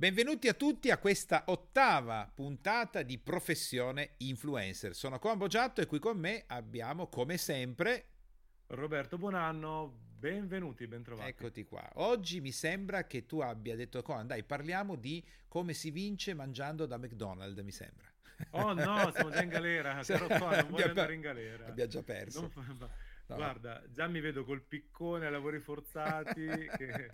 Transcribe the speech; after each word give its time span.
Benvenuti 0.00 0.48
a 0.48 0.54
tutti 0.54 0.90
a 0.90 0.96
questa 0.96 1.42
ottava 1.48 2.26
puntata 2.34 3.02
di 3.02 3.18
Professione 3.18 4.14
Influencer. 4.20 4.94
Sono 4.94 5.18
Combo 5.18 5.46
Giatto 5.46 5.82
e 5.82 5.86
qui 5.86 5.98
con 5.98 6.16
me 6.16 6.44
abbiamo, 6.46 7.08
come 7.08 7.36
sempre, 7.36 8.06
Roberto 8.68 9.18
Buonanno. 9.18 9.94
Benvenuti, 10.18 10.86
bentrovati. 10.86 11.28
Eccoti 11.28 11.64
qua. 11.64 11.86
Oggi 11.96 12.40
mi 12.40 12.50
sembra 12.50 13.06
che 13.06 13.26
tu 13.26 13.40
abbia 13.40 13.76
detto, 13.76 14.00
Conan, 14.00 14.26
dai, 14.26 14.42
parliamo 14.42 14.96
di 14.96 15.22
come 15.46 15.74
si 15.74 15.90
vince 15.90 16.32
mangiando 16.32 16.86
da 16.86 16.96
McDonald's, 16.96 17.60
mi 17.60 17.70
sembra. 17.70 18.10
Oh 18.52 18.72
no, 18.72 19.12
siamo 19.12 19.28
già 19.28 19.42
in 19.42 19.50
galera, 19.50 20.00
caro 20.02 20.28
Conan, 20.28 20.60
non 20.60 20.70
voglio 20.70 20.86
andare 20.86 21.12
in 21.12 21.20
galera. 21.20 21.66
Abbiamo 21.66 21.90
già 21.90 22.02
perso. 22.02 22.50
Non... 22.54 22.90
No. 23.26 23.36
Guarda, 23.36 23.82
già 23.90 24.06
mi 24.06 24.20
vedo 24.20 24.46
col 24.46 24.62
piccone 24.62 25.28
lavori 25.28 25.60
forzati. 25.60 26.46
che... 26.74 27.10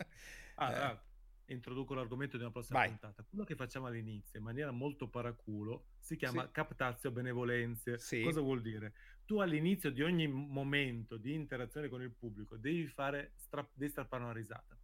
ah, 0.55 0.73
eh. 0.73 1.15
Introduco 1.49 1.95
l'argomento 1.95 2.37
di 2.37 2.43
una 2.43 2.53
prossima 2.53 2.81
Vai. 2.81 2.89
puntata. 2.89 3.25
Quello 3.29 3.45
che 3.45 3.55
facciamo 3.55 3.87
all'inizio 3.87 4.39
in 4.39 4.45
maniera 4.45 4.71
molto 4.71 5.09
paraculo 5.09 5.87
si 5.99 6.17
chiama 6.17 6.45
Sì. 6.45 6.51
captazio 6.53 7.11
benevolenze. 7.11 7.99
Sì. 7.99 8.23
Cosa 8.23 8.41
vuol 8.41 8.61
dire? 8.63 8.95
Tu 9.25 9.39
all'inizio 9.39 9.91
di 9.91 10.03
ogni 10.03 10.27
momento 10.27 11.17
di 11.17 11.35
interazione 11.35 11.89
con 11.89 12.03
il 12.03 12.13
pubblico 12.13 12.57
devi 12.57 12.87
fare 12.87 13.33
stra- 13.37 13.69
devi 13.73 13.91
strappare 13.91 14.23
una 14.25 14.33
risata. 14.33 14.77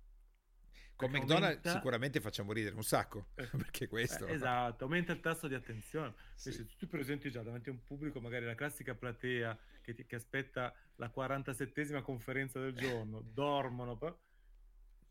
Con 0.94 1.10
Perché 1.10 1.24
McDonald's 1.26 1.56
aumenta- 1.56 1.72
sicuramente 1.72 2.20
facciamo 2.20 2.52
ridere 2.52 2.74
un 2.76 2.82
sacco, 2.84 3.28
Eh, 3.34 3.46
perché 3.56 3.88
questo... 3.88 4.26
Eh, 4.26 4.34
esatto, 4.34 4.84
aumenta 4.84 5.12
il 5.12 5.20
tasso 5.20 5.48
di 5.48 5.54
attenzione. 5.54 6.14
Sì. 6.34 6.52
Se 6.52 6.64
tu 6.66 6.74
ti 6.76 6.86
presenti 6.86 7.30
già 7.30 7.42
davanti 7.42 7.70
a 7.70 7.72
un 7.72 7.82
pubblico, 7.82 8.20
magari 8.20 8.44
la 8.44 8.54
classica 8.54 8.94
platea 8.94 9.58
che, 9.80 9.94
ti- 9.94 10.04
che 10.06 10.16
aspetta 10.16 10.72
la 10.96 11.10
47esima 11.12 12.02
conferenza 12.02 12.60
del 12.60 12.74
giorno, 12.74 13.20
dormono, 13.32 13.96
poi 13.96 14.14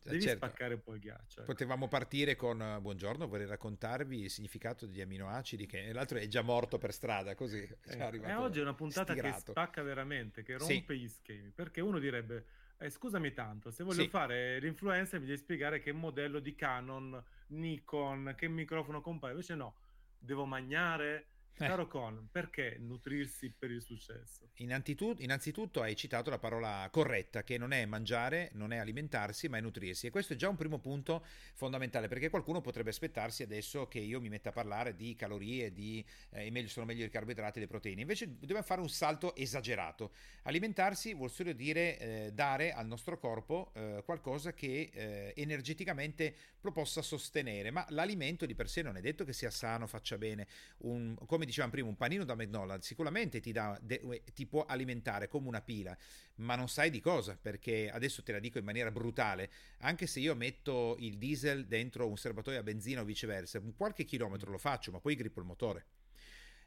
devi 0.09 0.21
certo. 0.21 0.45
spaccare 0.45 0.73
un 0.75 0.81
po' 0.81 0.93
il 0.93 0.99
ghiaccio. 0.99 1.39
ecco. 1.41 1.51
Potevamo 1.51 1.87
partire 1.87 2.35
con 2.35 2.61
eh, 2.61 2.79
buongiorno, 2.81 3.27
vorrei 3.27 3.45
raccontarvi 3.45 4.21
il 4.23 4.29
significato 4.29 4.85
degli 4.85 5.01
aminoacidi, 5.01 5.65
che 5.65 5.91
l'altro 5.93 6.17
è 6.17 6.27
già 6.27 6.41
morto 6.41 6.77
per 6.77 6.91
strada, 6.93 7.35
così 7.35 7.59
è 7.81 7.95
Eh, 7.95 8.01
arrivato 8.01 8.31
e 8.31 8.35
oggi 8.35 8.59
è 8.59 8.61
una 8.61 8.73
puntata 8.73 9.13
che 9.13 9.19
stirato. 9.19 9.51
spacca 9.51 9.81
veramente, 9.83 10.43
che 10.43 10.57
Sì. 10.59 10.73
rompe 10.73 10.97
gli 10.97 11.07
schemi, 11.07 11.51
perché 11.51 11.81
uno 11.81 11.99
direbbe, 11.99 12.45
eh, 12.77 12.89
scusami 12.89 13.33
tanto, 13.33 13.69
se 13.71 13.83
voglio 13.83 14.03
Sì. 14.03 14.09
fare 14.09 14.59
l'influencer 14.59 15.19
mi 15.19 15.25
devi 15.25 15.37
spiegare 15.37 15.79
che 15.79 15.91
modello 15.91 16.39
di 16.39 16.55
Canon, 16.55 17.23
Nikon, 17.47 18.33
che 18.37 18.47
microfono 18.47 19.01
compare, 19.01 19.33
invece 19.33 19.55
no, 19.55 19.75
devo 20.17 20.45
mangiare. 20.45 21.27
Eh. 21.57 21.67
Caro 21.67 21.87
Con, 21.87 22.27
perché 22.31 22.77
nutrirsi 22.79 23.51
per 23.51 23.69
il 23.69 23.81
successo? 23.81 24.49
Innanzitutto, 24.55 25.21
innanzitutto 25.21 25.81
hai 25.81 25.95
citato 25.95 26.29
la 26.29 26.39
parola 26.39 26.87
corretta, 26.91 27.43
che 27.43 27.57
non 27.57 27.71
è 27.71 27.85
mangiare, 27.85 28.49
non 28.53 28.73
è 28.73 28.77
alimentarsi, 28.77 29.47
ma 29.47 29.57
è 29.57 29.61
nutrirsi. 29.61 30.07
E 30.07 30.09
questo 30.09 30.33
è 30.33 30.35
già 30.35 30.49
un 30.49 30.55
primo 30.55 30.79
punto 30.79 31.23
fondamentale, 31.53 32.07
perché 32.07 32.29
qualcuno 32.29 32.61
potrebbe 32.61 32.89
aspettarsi 32.89 33.43
adesso 33.43 33.87
che 33.87 33.99
io 33.99 34.19
mi 34.19 34.29
metta 34.29 34.49
a 34.49 34.53
parlare 34.53 34.95
di 34.95 35.15
calorie, 35.15 35.71
di 35.71 36.03
eh, 36.31 36.49
meglio, 36.49 36.67
sono 36.67 36.85
meglio 36.85 37.05
i 37.05 37.09
carboidrati 37.09 37.59
e 37.59 37.61
le 37.61 37.67
proteine. 37.67 38.01
Invece 38.01 38.37
dobbiamo 38.39 38.63
fare 38.63 38.81
un 38.81 38.89
salto 38.89 39.35
esagerato. 39.35 40.11
Alimentarsi 40.43 41.13
vuol 41.13 41.29
solo 41.29 41.53
dire 41.53 41.99
eh, 41.99 42.31
dare 42.33 42.73
al 42.73 42.87
nostro 42.87 43.19
corpo 43.19 43.71
eh, 43.75 44.01
qualcosa 44.03 44.53
che 44.53 44.89
eh, 44.91 45.33
energeticamente 45.35 46.35
lo 46.61 46.71
possa 46.71 47.01
sostenere, 47.01 47.71
ma 47.71 47.85
l'alimento 47.89 48.45
di 48.45 48.55
per 48.55 48.69
sé 48.69 48.81
non 48.81 48.97
è 48.97 49.01
detto 49.01 49.25
che 49.25 49.33
sia 49.33 49.49
sano, 49.49 49.87
faccia 49.87 50.17
bene. 50.17 50.47
Un- 50.79 51.17
come 51.25 51.40
dicevamo 51.45 51.71
prima, 51.71 51.87
un 51.87 51.97
panino 51.97 52.23
da 52.23 52.35
McDonald's 52.35 52.85
sicuramente 52.85 53.39
ti, 53.39 53.51
dà, 53.51 53.77
de- 53.81 54.23
ti 54.33 54.45
può 54.45 54.65
alimentare 54.65 55.27
come 55.27 55.47
una 55.47 55.61
pila, 55.61 55.97
ma 56.35 56.55
non 56.55 56.69
sai 56.69 56.89
di 56.89 56.99
cosa, 56.99 57.37
perché 57.37 57.89
adesso 57.89 58.23
te 58.23 58.31
la 58.31 58.39
dico 58.39 58.57
in 58.57 58.65
maniera 58.65 58.91
brutale, 58.91 59.51
anche 59.79 60.07
se 60.07 60.19
io 60.19 60.35
metto 60.35 60.95
il 60.99 61.17
diesel 61.17 61.67
dentro 61.67 62.07
un 62.07 62.17
serbatoio 62.17 62.59
a 62.59 62.63
benzina 62.63 63.01
o 63.01 63.05
viceversa, 63.05 63.59
un 63.59 63.75
qualche 63.75 64.05
chilometro 64.05 64.51
lo 64.51 64.57
faccio, 64.57 64.91
ma 64.91 64.99
poi 64.99 65.15
grippo 65.15 65.39
il 65.39 65.45
motore. 65.45 65.85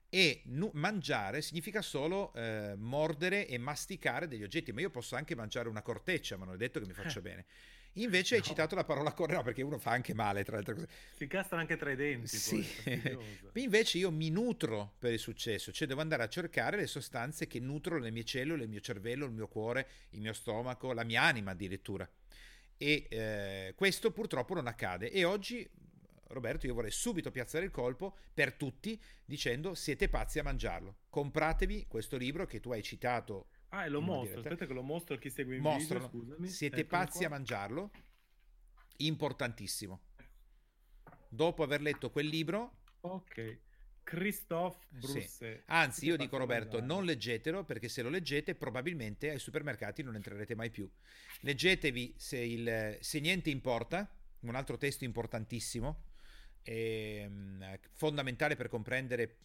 E 0.08 0.42
nu- 0.46 0.70
mangiare 0.74 1.42
significa 1.42 1.82
solo 1.82 2.32
eh, 2.34 2.74
mordere 2.76 3.48
e 3.48 3.58
masticare 3.58 4.28
degli 4.28 4.44
oggetti, 4.44 4.72
ma 4.72 4.80
io 4.80 4.90
posso 4.90 5.16
anche 5.16 5.34
mangiare 5.34 5.68
una 5.68 5.82
corteccia, 5.82 6.36
ma 6.36 6.44
non 6.44 6.54
è 6.54 6.56
detto 6.56 6.78
che 6.78 6.86
mi 6.86 6.92
faccia 6.92 7.20
bene. 7.20 7.46
Invece 7.94 8.34
hai 8.34 8.40
No. 8.40 8.46
citato 8.46 8.74
la 8.74 8.84
parola 8.84 9.12
corretta, 9.12 9.38
no, 9.38 9.44
perché 9.44 9.62
uno 9.62 9.78
fa 9.78 9.92
anche 9.92 10.14
male, 10.14 10.42
tra 10.42 10.52
le 10.52 10.58
altre 10.58 10.74
cose. 10.74 10.88
Si 11.16 11.22
incastrano 11.24 11.62
anche 11.62 11.76
tra 11.76 11.90
i 11.90 11.96
denti. 11.96 12.36
Sì. 12.36 12.66
poi. 12.82 13.62
Invece 13.62 13.98
io 13.98 14.10
mi 14.10 14.30
nutro 14.30 14.94
per 14.98 15.12
il 15.12 15.18
successo, 15.18 15.70
cioè 15.72 15.86
devo 15.86 16.00
andare 16.00 16.22
a 16.22 16.28
cercare 16.28 16.76
le 16.76 16.86
sostanze 16.86 17.46
che 17.46 17.60
nutrono 17.60 18.00
le 18.00 18.10
mie 18.10 18.24
cellule, 18.24 18.64
il 18.64 18.68
mio 18.68 18.80
cervello, 18.80 19.26
il 19.26 19.32
mio 19.32 19.46
cuore, 19.46 19.86
il 20.10 20.20
mio 20.20 20.32
stomaco, 20.32 20.92
la 20.92 21.04
mia 21.04 21.22
anima 21.22 21.52
addirittura. 21.52 22.08
E 22.76 23.06
eh, 23.08 23.72
questo 23.76 24.10
purtroppo 24.10 24.54
non 24.54 24.66
accade. 24.66 25.10
E 25.10 25.24
oggi, 25.24 25.68
Roberto, 26.28 26.66
io 26.66 26.74
vorrei 26.74 26.90
subito 26.90 27.30
piazzare 27.30 27.64
il 27.64 27.70
colpo 27.70 28.16
per 28.34 28.54
tutti 28.54 29.00
dicendo 29.24 29.74
siete 29.74 30.08
pazzi 30.08 30.40
a 30.40 30.42
mangiarlo. 30.42 30.96
Compratevi 31.08 31.86
questo 31.86 32.16
libro 32.16 32.44
che 32.46 32.58
tu 32.58 32.72
hai 32.72 32.82
citato. 32.82 33.46
Ah, 33.74 33.84
e 33.86 33.88
lo 33.88 34.00
mostro. 34.00 34.28
diretta. 34.36 34.48
Aspetta 34.48 34.66
che 34.66 34.72
lo 34.72 34.82
mostro 34.82 35.14
a 35.16 35.18
chi 35.18 35.30
segue 35.30 35.56
in 35.56 35.62
Mostralo. 35.62 36.08
video, 36.08 36.20
scusami. 36.20 36.48
Siete 36.48 36.80
Eccolo 36.80 37.02
pazzi 37.02 37.18
qua. 37.18 37.26
a 37.26 37.30
mangiarlo. 37.30 37.90
Importantissimo. 38.98 40.00
Dopo 41.28 41.62
aver 41.62 41.80
letto 41.82 42.10
quel 42.10 42.26
libro, 42.28 42.82
Ok. 43.00 43.58
Christophe 44.04 44.86
Sì. 45.00 45.12
Brousset. 45.12 45.62
Anzi, 45.66 46.04
io 46.06 46.16
dico 46.16 46.36
Roberto, 46.36 46.78
mangiare. 46.78 46.86
non 46.86 47.04
leggetelo 47.04 47.64
perché 47.64 47.88
se 47.88 48.02
lo 48.02 48.10
leggete 48.10 48.54
probabilmente 48.54 49.30
ai 49.30 49.38
supermercati 49.38 50.02
non 50.02 50.14
entrerete 50.14 50.54
mai 50.54 50.70
più. 50.70 50.88
Leggetevi 51.40 52.14
se, 52.16 52.38
il, 52.38 52.98
se 53.00 53.18
niente 53.20 53.50
importa, 53.50 54.08
un 54.40 54.54
altro 54.54 54.76
testo 54.76 55.04
importantissimo, 55.04 56.04
ehm, 56.62 57.78
fondamentale 57.92 58.56
per 58.56 58.68
comprendere, 58.68 59.38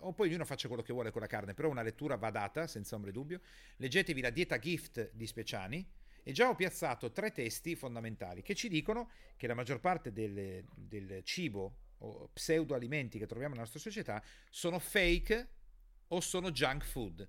o 0.00 0.12
poi 0.12 0.28
ognuno 0.28 0.44
faccia 0.44 0.68
quello 0.68 0.82
che 0.82 0.92
vuole 0.92 1.10
con 1.10 1.20
la 1.20 1.26
carne, 1.26 1.54
però 1.54 1.68
una 1.68 1.82
lettura 1.82 2.16
va 2.16 2.30
data 2.30 2.66
senza 2.66 2.94
ombra 2.94 3.10
di 3.10 3.16
dubbio. 3.16 3.40
Leggetevi 3.76 4.20
la 4.20 4.30
dieta 4.30 4.58
gift 4.58 5.10
di 5.12 5.26
Speciani 5.26 5.86
e 6.22 6.32
già 6.32 6.48
ho 6.48 6.54
piazzato 6.54 7.12
tre 7.12 7.32
testi 7.32 7.74
fondamentali 7.74 8.42
che 8.42 8.54
ci 8.54 8.68
dicono 8.68 9.10
che 9.36 9.46
la 9.46 9.54
maggior 9.54 9.80
parte 9.80 10.12
del, 10.12 10.64
del 10.74 11.22
cibo 11.24 11.78
o 11.98 12.28
pseudoalimenti 12.32 13.18
che 13.18 13.26
troviamo 13.26 13.54
nella 13.54 13.66
nostra 13.66 13.80
società 13.80 14.22
sono 14.50 14.78
fake 14.78 15.48
o 16.08 16.20
sono 16.20 16.50
junk 16.50 16.84
food. 16.84 17.28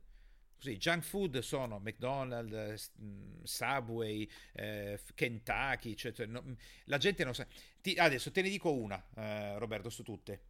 Così, 0.56 0.78
junk 0.78 1.04
food 1.04 1.40
sono 1.40 1.80
McDonald's, 1.80 2.92
mh, 2.96 3.44
Subway, 3.44 4.28
eh, 4.54 5.00
Kentucky, 5.14 5.96
cioè, 5.96 6.14
cioè, 6.14 6.26
no- 6.26 6.56
la 6.86 6.98
gente 6.98 7.24
non 7.24 7.36
sa. 7.36 7.46
Ti- 7.82 7.96
adesso 7.98 8.32
te 8.32 8.42
ne 8.42 8.50
dico 8.50 8.72
una, 8.72 9.04
eh, 9.16 9.58
Roberto, 9.58 9.90
su 9.90 10.02
tutte. 10.04 10.44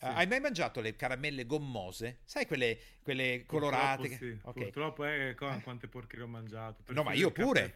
Sì. 0.00 0.06
Eh, 0.06 0.08
hai 0.08 0.26
mai 0.26 0.40
mangiato 0.40 0.80
le 0.80 0.96
caramelle 0.96 1.44
gommose? 1.44 2.20
Sai 2.24 2.46
quelle, 2.46 2.78
quelle 3.02 3.44
colorate? 3.44 4.08
Purtroppo, 4.08 4.24
sì. 4.24 4.38
Ok. 4.44 4.62
Purtroppo 4.62 5.04
è 5.04 5.34
con 5.36 5.52
Eh. 5.52 5.60
quante 5.60 5.88
porcherie 5.88 6.24
ho 6.24 6.28
mangiato. 6.28 6.82
No, 6.94 7.02
ma 7.02 7.12
io 7.12 7.30
pure. 7.30 7.74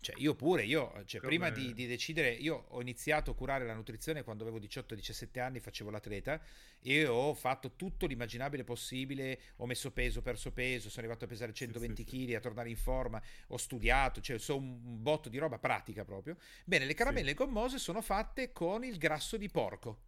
Cioè, 0.00 0.14
io 0.18 0.36
pure, 0.36 0.62
io, 0.62 1.02
cioè, 1.06 1.20
prima 1.20 1.50
di, 1.50 1.74
di 1.74 1.88
decidere, 1.88 2.30
io 2.30 2.66
ho 2.68 2.80
iniziato 2.80 3.32
a 3.32 3.34
curare 3.34 3.66
la 3.66 3.74
nutrizione 3.74 4.22
quando 4.22 4.44
avevo 4.44 4.60
18-17 4.60 5.40
anni, 5.40 5.58
facevo 5.58 5.90
l'atleta 5.90 6.40
e 6.80 7.04
ho 7.08 7.34
fatto 7.34 7.72
tutto 7.74 8.06
l'immaginabile 8.06 8.62
possibile, 8.62 9.40
ho 9.56 9.66
messo 9.66 9.90
peso, 9.90 10.22
perso 10.22 10.52
peso, 10.52 10.88
sono 10.88 11.04
arrivato 11.04 11.24
a 11.24 11.28
pesare 11.28 11.50
Sì, 11.50 11.64
120 11.64 12.04
sì, 12.08 12.26
kg, 12.26 12.34
a 12.36 12.40
tornare 12.40 12.68
in 12.70 12.76
forma, 12.76 13.20
ho 13.48 13.56
studiato, 13.56 14.20
cioè 14.20 14.38
so 14.38 14.56
un 14.56 15.02
botto 15.02 15.28
di 15.28 15.38
roba 15.38 15.58
pratica 15.58 16.04
proprio. 16.04 16.36
Bene, 16.64 16.84
le 16.84 16.94
caramelle 16.94 17.34
gommose 17.34 17.78
sono 17.78 18.00
fatte 18.00 18.52
con 18.52 18.84
il 18.84 18.96
grasso 18.98 19.36
di 19.36 19.48
porco. 19.48 20.02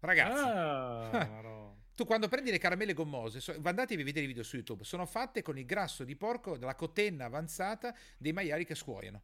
Ragazzi, 0.00 0.42
Ah, 0.44 1.72
tu 1.94 2.04
quando 2.04 2.28
prendi 2.28 2.50
le 2.50 2.58
caramelle 2.58 2.92
gommose, 2.92 3.40
so- 3.40 3.54
andatevi 3.62 4.02
a 4.02 4.04
vedere 4.04 4.24
i 4.24 4.28
video 4.28 4.42
su 4.42 4.56
YouTube, 4.56 4.84
sono 4.84 5.06
fatte 5.06 5.42
con 5.42 5.56
il 5.58 5.64
grasso 5.64 6.04
di 6.04 6.14
porco 6.16 6.56
della 6.58 6.74
cotenna 6.74 7.24
avanzata 7.24 7.94
dei 8.18 8.32
maiali 8.32 8.64
che 8.64 8.74
scuoiono. 8.74 9.22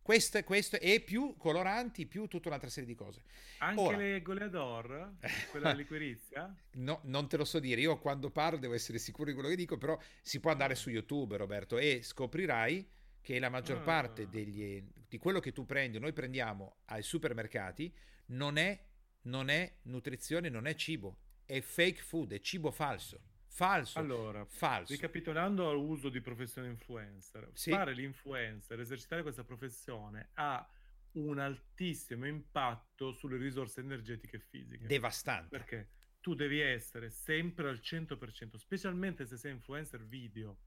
Questo, 0.00 0.42
questo 0.44 0.78
e 0.78 1.00
più 1.00 1.34
coloranti, 1.38 2.04
più 2.06 2.26
tutta 2.26 2.48
un'altra 2.48 2.68
serie 2.68 2.86
di 2.86 2.94
cose. 2.94 3.22
Anche 3.58 3.80
Ora- 3.80 3.96
le 3.96 4.20
goleador, 4.20 5.12
quella 5.50 5.72
liquirizia? 5.72 6.54
No, 6.76 7.00
non 7.04 7.26
te 7.28 7.36
lo 7.38 7.44
so 7.46 7.58
dire, 7.58 7.80
io 7.80 7.98
quando 7.98 8.30
parlo 8.30 8.58
devo 8.58 8.74
essere 8.74 8.98
sicuro 8.98 9.28
di 9.30 9.34
quello 9.34 9.48
che 9.48 9.56
dico, 9.56 9.78
però 9.78 9.98
si 10.20 10.40
può 10.40 10.50
andare 10.50 10.74
su 10.74 10.90
YouTube, 10.90 11.36
Roberto, 11.38 11.78
e 11.78 12.00
scoprirai 12.02 12.86
che 13.22 13.38
la 13.38 13.48
maggior 13.48 13.78
Ah. 13.78 13.82
parte 13.82 14.28
degli- 14.28 14.82
di 15.08 15.16
quello 15.18 15.40
che 15.40 15.52
tu 15.52 15.64
prendi, 15.64 15.98
noi 15.98 16.12
prendiamo 16.12 16.76
ai 16.86 17.02
supermercati, 17.02 17.90
non 18.26 18.58
è, 18.58 18.78
non 19.24 19.48
è 19.48 19.78
nutrizione, 19.82 20.48
non 20.48 20.66
è 20.66 20.74
cibo, 20.74 21.18
è 21.44 21.60
fake 21.60 22.00
food, 22.02 22.32
è 22.32 22.40
cibo 22.40 22.70
falso. 22.70 23.20
Falso. 23.46 23.98
Allora, 24.00 24.44
falso. 24.46 24.92
ricapitolando 24.92 25.70
all'uso 25.70 26.08
di 26.08 26.20
professione 26.20 26.68
influencer, 26.68 27.50
Sì. 27.52 27.70
fare 27.70 27.94
l'influencer, 27.94 28.80
esercitare 28.80 29.22
questa 29.22 29.44
professione 29.44 30.30
ha 30.34 30.68
un 31.12 31.38
altissimo 31.38 32.26
impatto 32.26 33.12
sulle 33.12 33.36
risorse 33.36 33.78
energetiche 33.80 34.36
e 34.36 34.40
fisiche. 34.40 34.86
Devastante. 34.86 35.56
Perché 35.56 35.90
tu 36.20 36.34
devi 36.34 36.58
essere 36.58 37.10
sempre 37.10 37.68
al 37.68 37.78
100%, 37.80 38.56
specialmente 38.56 39.24
se 39.24 39.36
sei 39.36 39.52
influencer 39.52 40.04
video 40.04 40.58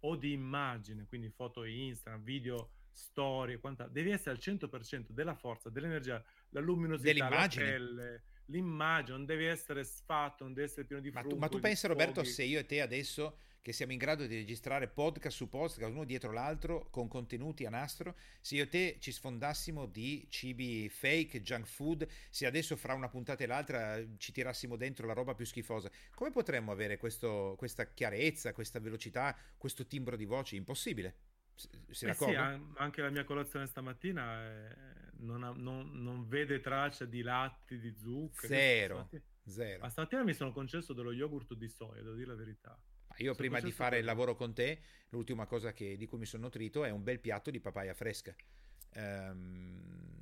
o 0.00 0.16
di 0.16 0.32
immagine, 0.32 1.06
quindi 1.06 1.30
foto 1.30 1.62
Instagram, 1.62 2.22
video 2.24 2.72
storie, 2.94 3.58
quanta... 3.58 3.86
devi 3.86 4.10
essere 4.10 4.30
al 4.30 4.38
100% 4.40 5.06
della 5.08 5.34
forza, 5.34 5.68
dell'energia, 5.68 6.22
la 6.50 6.60
luminosità, 6.60 7.28
la 7.28 7.48
pelle, 7.52 8.22
l'immagine, 8.46 9.16
non 9.16 9.26
devi 9.26 9.44
essere 9.44 9.84
sfatto, 9.84 10.44
non 10.44 10.54
devi 10.54 10.66
essere 10.66 10.86
pieno 10.86 11.02
di 11.02 11.10
ma 11.10 11.20
frutti. 11.20 11.34
Tu, 11.34 11.40
ma 11.40 11.48
tu 11.48 11.60
pensi, 11.60 11.86
Roberto, 11.86 12.24
se 12.24 12.44
io 12.44 12.58
e 12.58 12.66
te 12.66 12.80
adesso 12.80 13.36
che 13.64 13.72
siamo 13.72 13.92
in 13.92 13.98
grado 13.98 14.26
di 14.26 14.36
registrare 14.36 14.88
podcast 14.88 15.34
su 15.34 15.48
podcast, 15.48 15.90
uno 15.90 16.04
dietro 16.04 16.32
l'altro, 16.32 16.88
con 16.90 17.08
contenuti 17.08 17.64
a 17.64 17.70
nastro, 17.70 18.14
se 18.42 18.56
io 18.56 18.64
e 18.64 18.68
te 18.68 18.98
ci 19.00 19.10
sfondassimo 19.10 19.86
di 19.86 20.26
cibi 20.28 20.86
fake, 20.90 21.40
junk 21.40 21.64
food, 21.64 22.06
se 22.28 22.44
adesso 22.44 22.76
fra 22.76 22.92
una 22.92 23.08
puntata 23.08 23.42
e 23.42 23.46
l'altra 23.46 23.98
ci 24.18 24.32
tirassimo 24.32 24.76
dentro 24.76 25.06
la 25.06 25.14
roba 25.14 25.34
più 25.34 25.46
schifosa, 25.46 25.90
come 26.14 26.30
potremmo 26.30 26.72
avere 26.72 26.98
questo, 26.98 27.54
questa 27.56 27.90
chiarezza, 27.90 28.52
questa 28.52 28.80
velocità, 28.80 29.34
questo 29.56 29.86
timbro 29.86 30.14
di 30.16 30.26
voce? 30.26 30.56
Impossibile. 30.56 31.16
Si 31.54 32.06
eh 32.06 32.14
sì, 32.14 32.34
anche 32.34 33.02
la 33.02 33.10
mia 33.10 33.24
colazione 33.24 33.66
stamattina 33.66 34.42
è... 34.42 34.76
non, 35.18 35.44
ha, 35.44 35.52
non, 35.54 36.02
non, 36.02 36.26
vede 36.26 36.60
traccia 36.60 37.04
di 37.04 37.22
latte, 37.22 37.78
di 37.78 37.94
zucchero. 37.96 38.52
Zero. 38.52 38.94
Stamattina, 38.94 39.22
zero. 39.44 39.80
Ma 39.80 39.88
stamattina 39.88 40.22
mi 40.24 40.34
sono 40.34 40.52
concesso 40.52 40.92
dello 40.92 41.12
yogurt 41.12 41.54
di 41.54 41.68
soia, 41.68 42.02
devo 42.02 42.16
dire 42.16 42.28
la 42.28 42.34
verità. 42.34 42.78
Io 43.18 43.34
prima 43.34 43.60
di 43.60 43.70
fare 43.70 43.98
il 43.98 44.04
lavoro 44.04 44.34
con 44.34 44.52
te, 44.52 44.80
l'ultima 45.10 45.46
cosa 45.46 45.72
che, 45.72 45.96
di 45.96 46.06
cui 46.06 46.18
mi 46.18 46.26
sono 46.26 46.44
nutrito 46.44 46.84
è 46.84 46.90
un 46.90 47.04
bel 47.04 47.20
piatto 47.20 47.50
di 47.50 47.60
papaya 47.60 47.94
fresca. 47.94 48.34
Um, 48.96 50.13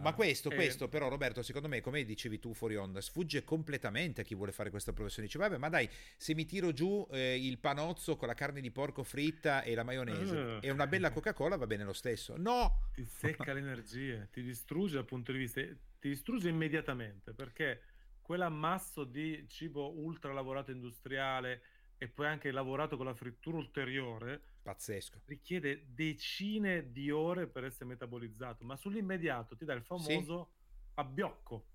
ma 0.00 0.12
questo, 0.14 0.50
eh, 0.50 0.54
questo 0.54 0.88
però 0.88 1.08
Roberto 1.08 1.42
secondo 1.42 1.68
me 1.68 1.80
come 1.80 2.04
dicevi 2.04 2.38
tu 2.38 2.54
fuori 2.54 2.76
onda 2.76 3.00
sfugge 3.00 3.44
completamente 3.44 4.20
a 4.20 4.24
chi 4.24 4.34
vuole 4.34 4.52
fare 4.52 4.70
questa 4.70 4.92
professione. 4.92 5.26
Dice 5.26 5.38
vabbè 5.38 5.56
ma 5.56 5.68
dai 5.68 5.88
se 6.16 6.34
mi 6.34 6.44
tiro 6.44 6.72
giù 6.72 7.06
eh, 7.10 7.36
il 7.36 7.58
panozzo 7.58 8.16
con 8.16 8.28
la 8.28 8.34
carne 8.34 8.60
di 8.60 8.70
porco 8.70 9.02
fritta 9.02 9.62
e 9.62 9.74
la 9.74 9.82
maionese 9.82 10.36
uh, 10.36 10.58
e 10.60 10.70
una 10.70 10.86
bella 10.86 11.10
Coca 11.10 11.32
Cola 11.32 11.56
va 11.56 11.66
bene 11.66 11.84
lo 11.84 11.92
stesso. 11.92 12.36
No! 12.36 12.90
Ti 12.94 13.04
secca 13.04 13.52
l'energia 13.52 14.26
ti 14.30 14.42
distrugge 14.42 14.94
dal 14.94 15.04
punto 15.04 15.32
di 15.32 15.38
vista 15.38 15.60
ti 15.60 16.08
distrugge 16.08 16.48
immediatamente 16.48 17.32
perché 17.32 17.82
quell'ammasso 18.22 19.04
di 19.04 19.44
cibo 19.48 19.90
ultra 19.98 20.32
lavorato 20.32 20.70
industriale 20.70 21.62
e 21.98 22.08
poi 22.08 22.26
anche 22.26 22.50
lavorato 22.50 22.96
con 22.96 23.04
la 23.04 23.12
frittura 23.12 23.58
ulteriore, 23.58 24.40
pazzesco, 24.62 25.22
richiede 25.26 25.86
decine 25.88 26.92
di 26.92 27.10
ore 27.10 27.46
per 27.46 27.64
essere 27.64 27.86
metabolizzato, 27.86 28.64
ma 28.64 28.76
sull'immediato 28.76 29.56
ti 29.56 29.64
dà 29.64 29.74
il 29.74 29.82
famoso 29.82 30.52
sì. 30.52 30.90
abbiocco. 30.94 31.66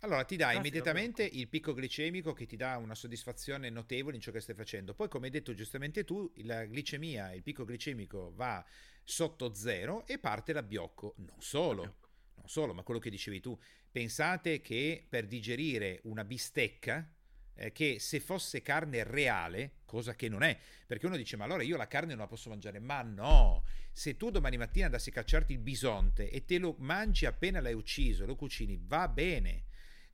Allora 0.00 0.24
ti 0.24 0.36
dà 0.36 0.52
immediatamente 0.52 1.24
il 1.24 1.48
picco 1.48 1.72
glicemico 1.72 2.34
che 2.34 2.44
ti 2.44 2.56
dà 2.56 2.76
una 2.76 2.94
soddisfazione 2.94 3.70
notevole 3.70 4.16
in 4.16 4.20
ciò 4.20 4.30
che 4.30 4.40
stai 4.40 4.54
facendo. 4.54 4.94
Poi, 4.94 5.08
come 5.08 5.26
hai 5.26 5.32
detto 5.32 5.54
giustamente 5.54 6.04
tu, 6.04 6.30
la 6.44 6.64
glicemia, 6.64 7.32
il 7.32 7.42
picco 7.42 7.64
glicemico 7.64 8.32
va 8.34 8.64
sotto 9.02 9.54
zero 9.54 10.06
e 10.06 10.18
parte 10.18 10.52
l'abbiocco. 10.52 11.14
Non 11.16 11.40
solo, 11.40 11.82
l'abbiocco. 11.82 12.08
non 12.34 12.48
solo, 12.48 12.74
ma 12.74 12.82
quello 12.82 13.00
che 13.00 13.08
dicevi 13.08 13.40
tu. 13.40 13.58
Pensate 13.90 14.60
che 14.60 15.06
per 15.08 15.26
digerire 15.26 16.00
una 16.04 16.24
bistecca, 16.24 17.10
eh, 17.56 17.72
che 17.72 17.98
se 17.98 18.20
fosse 18.20 18.62
carne 18.62 19.02
reale, 19.02 19.78
cosa 19.84 20.14
che 20.14 20.28
non 20.28 20.42
è, 20.42 20.56
perché 20.86 21.06
uno 21.06 21.16
dice 21.16 21.36
ma 21.36 21.44
allora 21.44 21.62
io 21.62 21.76
la 21.76 21.88
carne 21.88 22.10
non 22.10 22.20
la 22.20 22.26
posso 22.26 22.48
mangiare, 22.48 22.78
ma 22.78 23.02
no, 23.02 23.64
se 23.92 24.16
tu 24.16 24.30
domani 24.30 24.56
mattina 24.56 24.86
andassi 24.86 25.08
a 25.08 25.12
cacciarti 25.12 25.52
il 25.52 25.58
bisonte 25.58 26.30
e 26.30 26.44
te 26.44 26.58
lo 26.58 26.76
mangi 26.78 27.26
appena 27.26 27.60
l'hai 27.60 27.74
ucciso, 27.74 28.26
lo 28.26 28.36
cucini, 28.36 28.78
va 28.80 29.08
bene. 29.08 29.64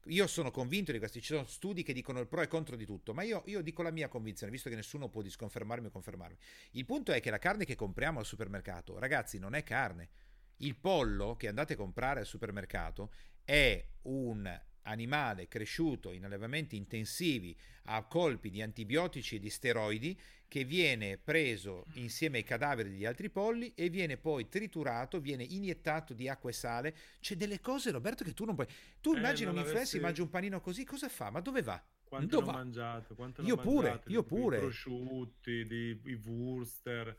Io 0.07 0.27
sono 0.27 0.51
convinto 0.51 0.91
di 0.91 0.99
questo, 0.99 1.21
ci 1.21 1.27
sono 1.27 1.45
studi 1.47 1.85
che 1.85 1.93
dicono 1.93 2.19
il 2.19 2.27
pro 2.27 2.43
e 2.43 2.49
contro 2.49 2.75
di 2.75 2.85
tutto, 2.85 3.15
ma 3.15 3.23
io, 3.23 3.45
io 3.47 3.63
dico 3.63 3.83
la 3.83 3.93
mia 3.93 4.09
convinzione, 4.09 4.51
visto 4.51 4.69
che 4.69 4.75
nessuno 4.75 5.09
può 5.09 5.23
disconfermarmi 5.23 5.87
o 5.87 5.91
confermarmi. 5.91 6.37
Il 6.73 6.85
punto 6.85 7.13
è 7.13 7.21
che 7.21 7.31
la 7.31 7.39
carne 7.39 7.65
che 7.65 7.77
compriamo 7.77 8.19
al 8.19 8.25
supermercato, 8.25 8.99
ragazzi, 8.99 9.39
non 9.39 9.55
è 9.55 9.63
carne. 9.63 10.09
Il 10.57 10.75
pollo 10.75 11.37
che 11.37 11.47
andate 11.47 11.75
a 11.75 11.77
comprare 11.77 12.21
al 12.21 12.27
supermercato 12.27 13.13
è 13.45 13.85
un 14.03 14.61
animale 14.83 15.49
cresciuto 15.49 16.13
in 16.13 16.25
allevamenti 16.25 16.77
intensivi 16.77 17.57
a 17.85 18.03
colpi 18.05 18.51
di 18.51 18.63
antibiotici 18.63 19.37
e 19.37 19.39
di 19.39 19.51
steroidi 19.51 20.19
che 20.47 20.65
viene 20.65 21.17
preso 21.17 21.87
insieme 21.95 22.39
ai 22.39 22.45
cadaveri 22.45 22.91
degli 22.91 23.07
altri 23.07 23.31
polli 23.31 23.73
e 23.75 23.89
viene 23.89 24.19
poi 24.19 24.49
triturato, 24.49 25.19
viene 25.19 25.45
iniettato 25.45 26.13
di 26.13 26.29
acqua 26.29 26.51
e 26.51 26.53
sale. 26.53 26.97
C'è 27.21 27.37
delle 27.37 27.59
cose, 27.61 27.91
Roberto, 27.91 28.23
che 28.23 28.35
tu 28.35 28.45
non 28.45 28.55
puoi. 28.55 28.67
Tu 29.01 29.15
eh, 29.15 29.17
immagini 29.17 29.49
un 29.49 29.57
influencer, 29.57 29.81
avessi... 29.81 30.01
mangia 30.01 30.23
un 30.23 30.29
panino 30.29 30.61
così, 30.61 30.85
cosa 30.85 31.09
fa? 31.09 31.31
Ma 31.31 31.41
dove 31.41 31.63
va? 31.63 31.83
Quanto 32.05 32.41
dove 32.41 32.53
va? 32.53 32.53
mangiato? 32.53 33.15
Quanto 33.15 33.41
io 33.41 33.57
pure, 33.57 33.89
mangiato, 33.89 34.11
io 34.11 34.23
pure. 34.25 34.57
I 34.59 34.61
prosciutti, 34.61 35.65
di, 35.65 36.01
i 36.05 36.21
wurster, 36.23 37.17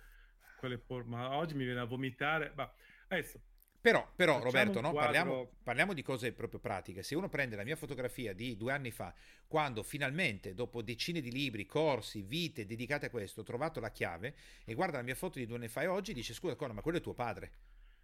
quelle 0.60 0.78
por... 0.78 1.06
ma 1.06 1.36
oggi 1.36 1.56
mi 1.56 1.64
viene 1.64 1.80
a 1.80 1.86
vomitare. 1.86 2.54
Ma 2.56 2.72
adesso 3.08 3.42
però, 3.84 4.10
però 4.16 4.40
Roberto, 4.40 4.80
no? 4.80 4.94
parliamo, 4.94 5.56
parliamo, 5.62 5.92
di 5.94 6.02
cose 6.02 6.32
proprio 6.32 6.62
pratiche. 6.62 7.04
Se 7.04 7.16
uno 7.16 7.28
prende 7.28 7.58
la 7.58 7.66
mia 7.66 7.76
fotografia 7.76 8.32
di 8.32 8.56
due 8.56 8.72
anni 8.72 8.92
fa, 8.92 9.14
quando 9.46 9.84
finalmente, 9.84 10.54
dopo 10.54 10.82
decine 10.82 11.20
di 11.20 11.30
libri, 11.30 11.66
corsi, 11.66 12.22
vite 12.22 12.66
dedicate 12.66 13.08
a 13.08 13.10
questo, 13.10 13.42
ho 13.42 13.44
trovato 13.44 13.82
la 13.82 13.92
chiave 13.92 14.36
e 14.64 14.74
guarda 14.74 14.96
la 14.96 15.04
mia 15.04 15.16
foto 15.16 15.38
di 15.38 15.46
due 15.46 15.58
anni 15.58 15.68
fa 15.68 15.82
e 15.82 15.88
oggi, 15.88 16.14
dice 16.14 16.34
scusa, 16.34 16.56
Conor, 16.56 16.76
ma 16.76 16.82
quello 16.82 17.00
è 17.00 17.02
tuo 17.02 17.14
padre. 17.14 17.52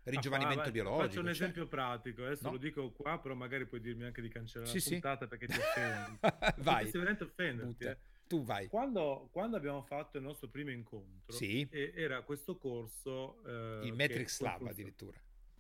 Ringiovanimento 0.04 0.64
ah, 0.64 0.72
biologico. 0.72 1.08
Faccio 1.08 1.20
un 1.20 1.26
cioè... 1.28 1.34
esempio 1.34 1.68
pratico, 1.68 2.26
adesso 2.26 2.44
no? 2.44 2.52
lo 2.52 2.58
dico 2.58 2.92
qua, 2.92 3.18
però 3.18 3.36
magari 3.36 3.66
puoi 3.66 3.80
dirmi 3.80 4.04
anche 4.04 4.22
di 4.22 4.28
cancellare 4.28 4.78
sì, 4.78 4.84
la 4.84 5.00
puntata 5.00 5.24
sì. 5.24 5.30
perché 5.30 5.48
ti 5.48 5.60
offendi. 5.64 6.20
vai. 6.62 6.86
Se 6.88 6.92
veramente 6.92 7.24
offenderti. 7.24 7.86
Eh. 7.86 7.98
Tu 8.28 8.44
vai. 8.44 8.68
Quando, 8.68 9.30
quando, 9.31 9.56
abbiamo 9.56 9.81
fatto 9.84 10.18
il 10.18 10.24
nostro 10.24 10.50
primo 10.50 10.72
incontro, 10.72 11.34
sì. 11.34 11.66
era 11.72 12.22
questo 12.24 12.58
corso... 12.58 13.42
Eh, 13.46 13.88
il 13.88 13.94
Matrix 13.94 14.42
Lab 14.42 14.68
addirittura 14.68 15.18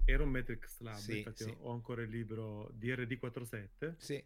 era 0.09 0.23
un 0.23 0.29
Matrix 0.29 0.79
Lab, 0.81 0.97
sì, 0.97 1.17
infatti 1.17 1.43
sì. 1.43 1.55
ho 1.59 1.71
ancora 1.71 2.01
il 2.01 2.09
libro 2.09 2.69
di 2.73 2.91
RD47. 2.91 3.95
Sì. 3.97 4.23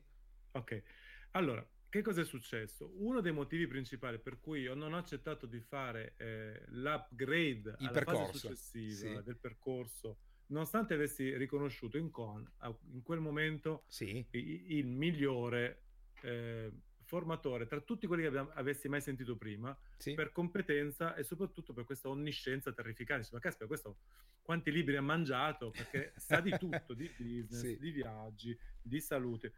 Ok, 0.51 0.83
allora, 1.31 1.65
che 1.89 2.01
cosa 2.01 2.21
è 2.21 2.25
successo? 2.25 2.91
Uno 2.97 3.21
dei 3.21 3.31
motivi 3.31 3.67
principali 3.67 4.17
per 4.17 4.39
cui 4.39 4.61
io 4.61 4.73
non 4.73 4.93
ho 4.93 4.97
accettato 4.97 5.45
di 5.45 5.59
fare 5.59 6.15
eh, 6.17 6.63
l'upgrade 6.69 7.69
il 7.69 7.75
alla 7.79 7.91
percorso. 7.91 8.25
fase 8.25 8.37
successiva 8.39 9.19
sì. 9.19 9.23
del 9.23 9.37
percorso, 9.37 10.17
nonostante 10.47 10.95
avessi 10.95 11.35
riconosciuto 11.37 11.97
in 11.97 12.09
con, 12.09 12.51
in 12.91 13.03
quel 13.03 13.19
momento 13.19 13.83
sì. 13.87 14.25
il, 14.31 14.71
il 14.71 14.87
migliore 14.87 15.83
eh, 16.21 16.71
formatore 17.03 17.65
tra 17.65 17.79
tutti 17.81 18.07
quelli 18.07 18.23
che 18.23 18.27
abbiamo, 18.29 18.51
avessi 18.53 18.87
mai 18.87 19.01
sentito 19.01 19.35
prima 19.35 19.77
sì. 19.97 20.13
per 20.13 20.31
competenza 20.31 21.15
e 21.15 21.23
soprattutto 21.23 21.73
per 21.73 21.85
questa 21.85 22.09
onniscienza 22.09 22.71
terrificante. 22.71 23.29
Ma 23.31 23.39
caspita, 23.39 23.67
questo 23.67 23.97
quanti 24.41 24.71
libri 24.71 24.95
ha 24.95 25.01
mangiato 25.01 25.71
perché 25.71 26.13
sa 26.17 26.39
di 26.39 26.55
tutto, 26.57 26.93
di 26.93 27.09
business, 27.17 27.61
sì. 27.61 27.77
di 27.79 27.91
viaggi, 27.91 28.57
di 28.81 28.99
salute. 28.99 29.53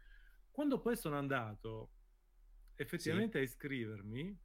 Quando 0.50 0.80
poi 0.80 0.96
sono 0.96 1.16
andato 1.16 1.90
effettivamente 2.76 3.38
sì. 3.38 3.38
a 3.38 3.40
iscrivermi 3.42 4.38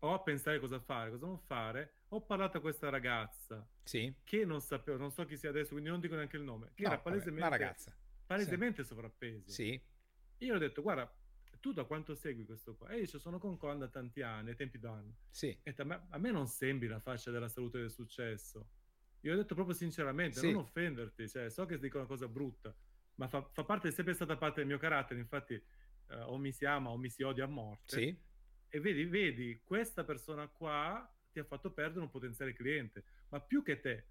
o 0.00 0.12
a 0.12 0.20
pensare 0.20 0.60
cosa 0.60 0.78
fare, 0.78 1.10
cosa 1.10 1.26
non 1.26 1.38
fare, 1.38 1.94
ho 2.08 2.20
parlato 2.20 2.58
a 2.58 2.60
questa 2.60 2.90
ragazza 2.90 3.66
sì. 3.82 4.14
che 4.22 4.44
non 4.44 4.60
sapevo, 4.60 4.98
non 4.98 5.10
so 5.10 5.24
chi 5.24 5.36
sia 5.36 5.48
adesso, 5.48 5.70
quindi 5.70 5.88
non 5.88 6.00
dico 6.00 6.14
neanche 6.14 6.36
il 6.36 6.42
nome, 6.42 6.72
che 6.74 6.82
no, 6.82 6.90
era 6.90 6.98
palesemente, 6.98 7.40
vabbè, 7.40 7.58
ragazza. 7.58 7.96
palesemente 8.26 8.84
sovrappeso. 8.84 9.50
Sì. 9.50 9.80
Io 10.38 10.54
ho 10.54 10.58
detto, 10.58 10.82
guarda, 10.82 11.10
tu 11.64 11.72
da 11.72 11.84
quanto 11.84 12.14
segui 12.14 12.44
questo 12.44 12.76
qua? 12.76 12.88
E 12.90 12.98
io 12.98 13.18
sono 13.18 13.38
con 13.38 13.56
Con 13.56 13.78
da 13.78 13.88
tanti 13.88 14.20
anni, 14.20 14.50
ai 14.50 14.54
tempi 14.54 14.78
d'anno. 14.78 15.16
Sì. 15.30 15.58
E 15.62 15.74
a 15.74 15.84
me, 15.84 16.06
a 16.10 16.18
me 16.18 16.30
non 16.30 16.46
sembri 16.46 16.88
la 16.88 17.00
faccia 17.00 17.30
della 17.30 17.48
salute 17.48 17.78
e 17.78 17.80
del 17.80 17.90
successo. 17.90 18.68
Io 19.20 19.32
ho 19.32 19.36
detto 19.36 19.54
proprio 19.54 19.74
sinceramente, 19.74 20.40
sì. 20.40 20.52
non 20.52 20.60
offenderti, 20.60 21.26
cioè, 21.26 21.48
so 21.48 21.64
che 21.64 21.78
dico 21.78 21.96
una 21.96 22.06
cosa 22.06 22.28
brutta, 22.28 22.76
ma 23.14 23.28
fa, 23.28 23.48
fa 23.50 23.64
parte, 23.64 23.88
è 23.88 23.92
sempre 23.92 24.12
stata 24.12 24.36
parte 24.36 24.60
del 24.60 24.66
mio 24.66 24.76
carattere, 24.76 25.18
infatti 25.20 25.54
eh, 25.54 26.14
o 26.14 26.36
mi 26.36 26.52
si 26.52 26.66
ama 26.66 26.90
o 26.90 26.98
mi 26.98 27.08
si 27.08 27.22
odia 27.22 27.44
a 27.44 27.48
morte. 27.48 27.96
Sì. 27.96 28.22
E 28.68 28.80
vedi, 28.80 29.06
vedi, 29.06 29.62
questa 29.64 30.04
persona 30.04 30.46
qua 30.48 31.10
ti 31.32 31.38
ha 31.38 31.44
fatto 31.44 31.72
perdere 31.72 32.00
un 32.00 32.10
potenziale 32.10 32.52
cliente, 32.52 33.04
ma 33.30 33.40
più 33.40 33.62
che 33.62 33.80
te, 33.80 34.08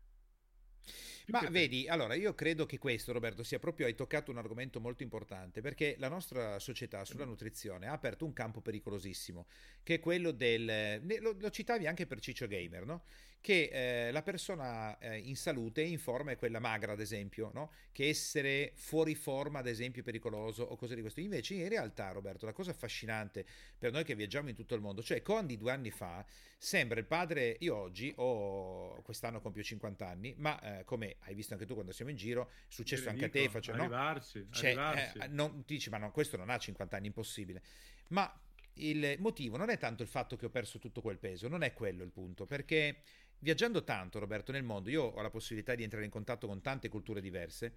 ma 1.27 1.47
vedi, 1.49 1.87
allora 1.87 2.15
io 2.15 2.33
credo 2.35 2.65
che 2.65 2.77
questo, 2.77 3.11
Roberto, 3.11 3.43
sia 3.43 3.59
proprio, 3.59 3.85
hai 3.85 3.95
toccato 3.95 4.31
un 4.31 4.37
argomento 4.37 4.79
molto 4.79 5.03
importante, 5.03 5.61
perché 5.61 5.95
la 5.97 6.09
nostra 6.09 6.59
società 6.59 7.05
sulla 7.05 7.25
nutrizione 7.25 7.87
ha 7.87 7.93
aperto 7.93 8.25
un 8.25 8.33
campo 8.33 8.61
pericolosissimo, 8.61 9.45
che 9.83 9.95
è 9.95 9.99
quello 9.99 10.31
del... 10.31 11.01
Lo, 11.21 11.35
lo 11.39 11.49
citavi 11.49 11.87
anche 11.87 12.05
per 12.05 12.19
Ciccio 12.19 12.47
Gamer, 12.47 12.85
no? 12.85 13.03
Che 13.43 14.07
eh, 14.07 14.11
la 14.13 14.21
persona 14.21 14.97
eh, 14.99 15.17
in 15.17 15.35
salute 15.35 15.81
in 15.81 15.99
forma 15.99 16.31
è 16.31 16.37
quella 16.37 16.61
magra, 16.61 16.93
ad 16.93 17.01
esempio, 17.01 17.51
no? 17.53 17.71
che 17.91 18.07
essere 18.07 18.71
fuori 18.75 19.15
forma, 19.15 19.59
ad 19.59 19.67
esempio, 19.67 20.01
è 20.01 20.05
pericoloso 20.05 20.63
o 20.63 20.77
cose 20.77 20.95
di 20.95 21.01
questo. 21.01 21.19
Invece, 21.19 21.55
in 21.55 21.67
realtà, 21.67 22.09
Roberto, 22.11 22.45
la 22.45 22.53
cosa 22.53 22.71
affascinante 22.71 23.45
per 23.77 23.91
noi 23.91 24.05
che 24.05 24.15
viaggiamo 24.15 24.47
in 24.47 24.55
tutto 24.55 24.75
il 24.75 24.81
mondo, 24.81 25.03
cioè 25.03 25.21
Condi 25.21 25.57
due 25.57 25.73
anni 25.73 25.91
fa 25.91 26.25
sembra 26.57 27.01
il 27.01 27.05
padre, 27.05 27.57
io 27.59 27.75
oggi 27.75 28.13
ho 28.15 29.01
quest'anno 29.01 29.41
compio 29.41 29.61
50 29.61 30.07
anni, 30.07 30.33
ma 30.37 30.79
eh, 30.79 30.85
come 30.85 31.17
hai 31.23 31.33
visto 31.33 31.51
anche 31.51 31.65
tu 31.65 31.73
quando 31.73 31.91
siamo 31.91 32.11
in 32.11 32.17
giro, 32.17 32.49
è 32.49 32.53
successo 32.69 33.09
anche 33.09 33.25
dico, 33.25 33.37
a 33.39 33.41
te, 33.41 33.49
faccio, 33.49 33.73
arrivarci, 33.73 34.39
no? 34.39 34.45
Cioè, 34.51 34.69
arrivarci. 34.69 35.17
Eh, 35.17 35.27
non, 35.27 35.65
ti 35.65 35.73
dici, 35.73 35.89
ma 35.89 35.97
no, 35.97 36.11
questo 36.11 36.37
non 36.37 36.49
ha 36.49 36.57
50 36.57 36.95
anni, 36.95 37.07
impossibile. 37.07 37.61
Ma 38.07 38.33
il 38.75 39.17
motivo 39.19 39.57
non 39.57 39.69
è 39.69 39.77
tanto 39.77 40.01
il 40.01 40.07
fatto 40.07 40.35
che 40.35 40.45
ho 40.45 40.49
perso 40.49 40.79
tutto 40.79 41.01
quel 41.01 41.17
peso, 41.17 41.47
non 41.47 41.61
è 41.61 41.73
quello 41.73 42.03
il 42.03 42.11
punto, 42.11 42.45
perché 42.45 43.01
viaggiando 43.43 43.83
tanto, 43.83 44.17
Roberto, 44.17 44.51
nel 44.51 44.63
mondo, 44.63 44.89
io 44.89 45.03
ho 45.03 45.21
la 45.21 45.29
possibilità 45.29 45.75
di 45.75 45.83
entrare 45.83 46.05
in 46.05 46.11
contatto 46.11 46.47
con 46.47 46.61
tante 46.61 46.89
culture 46.89 47.21
diverse 47.21 47.75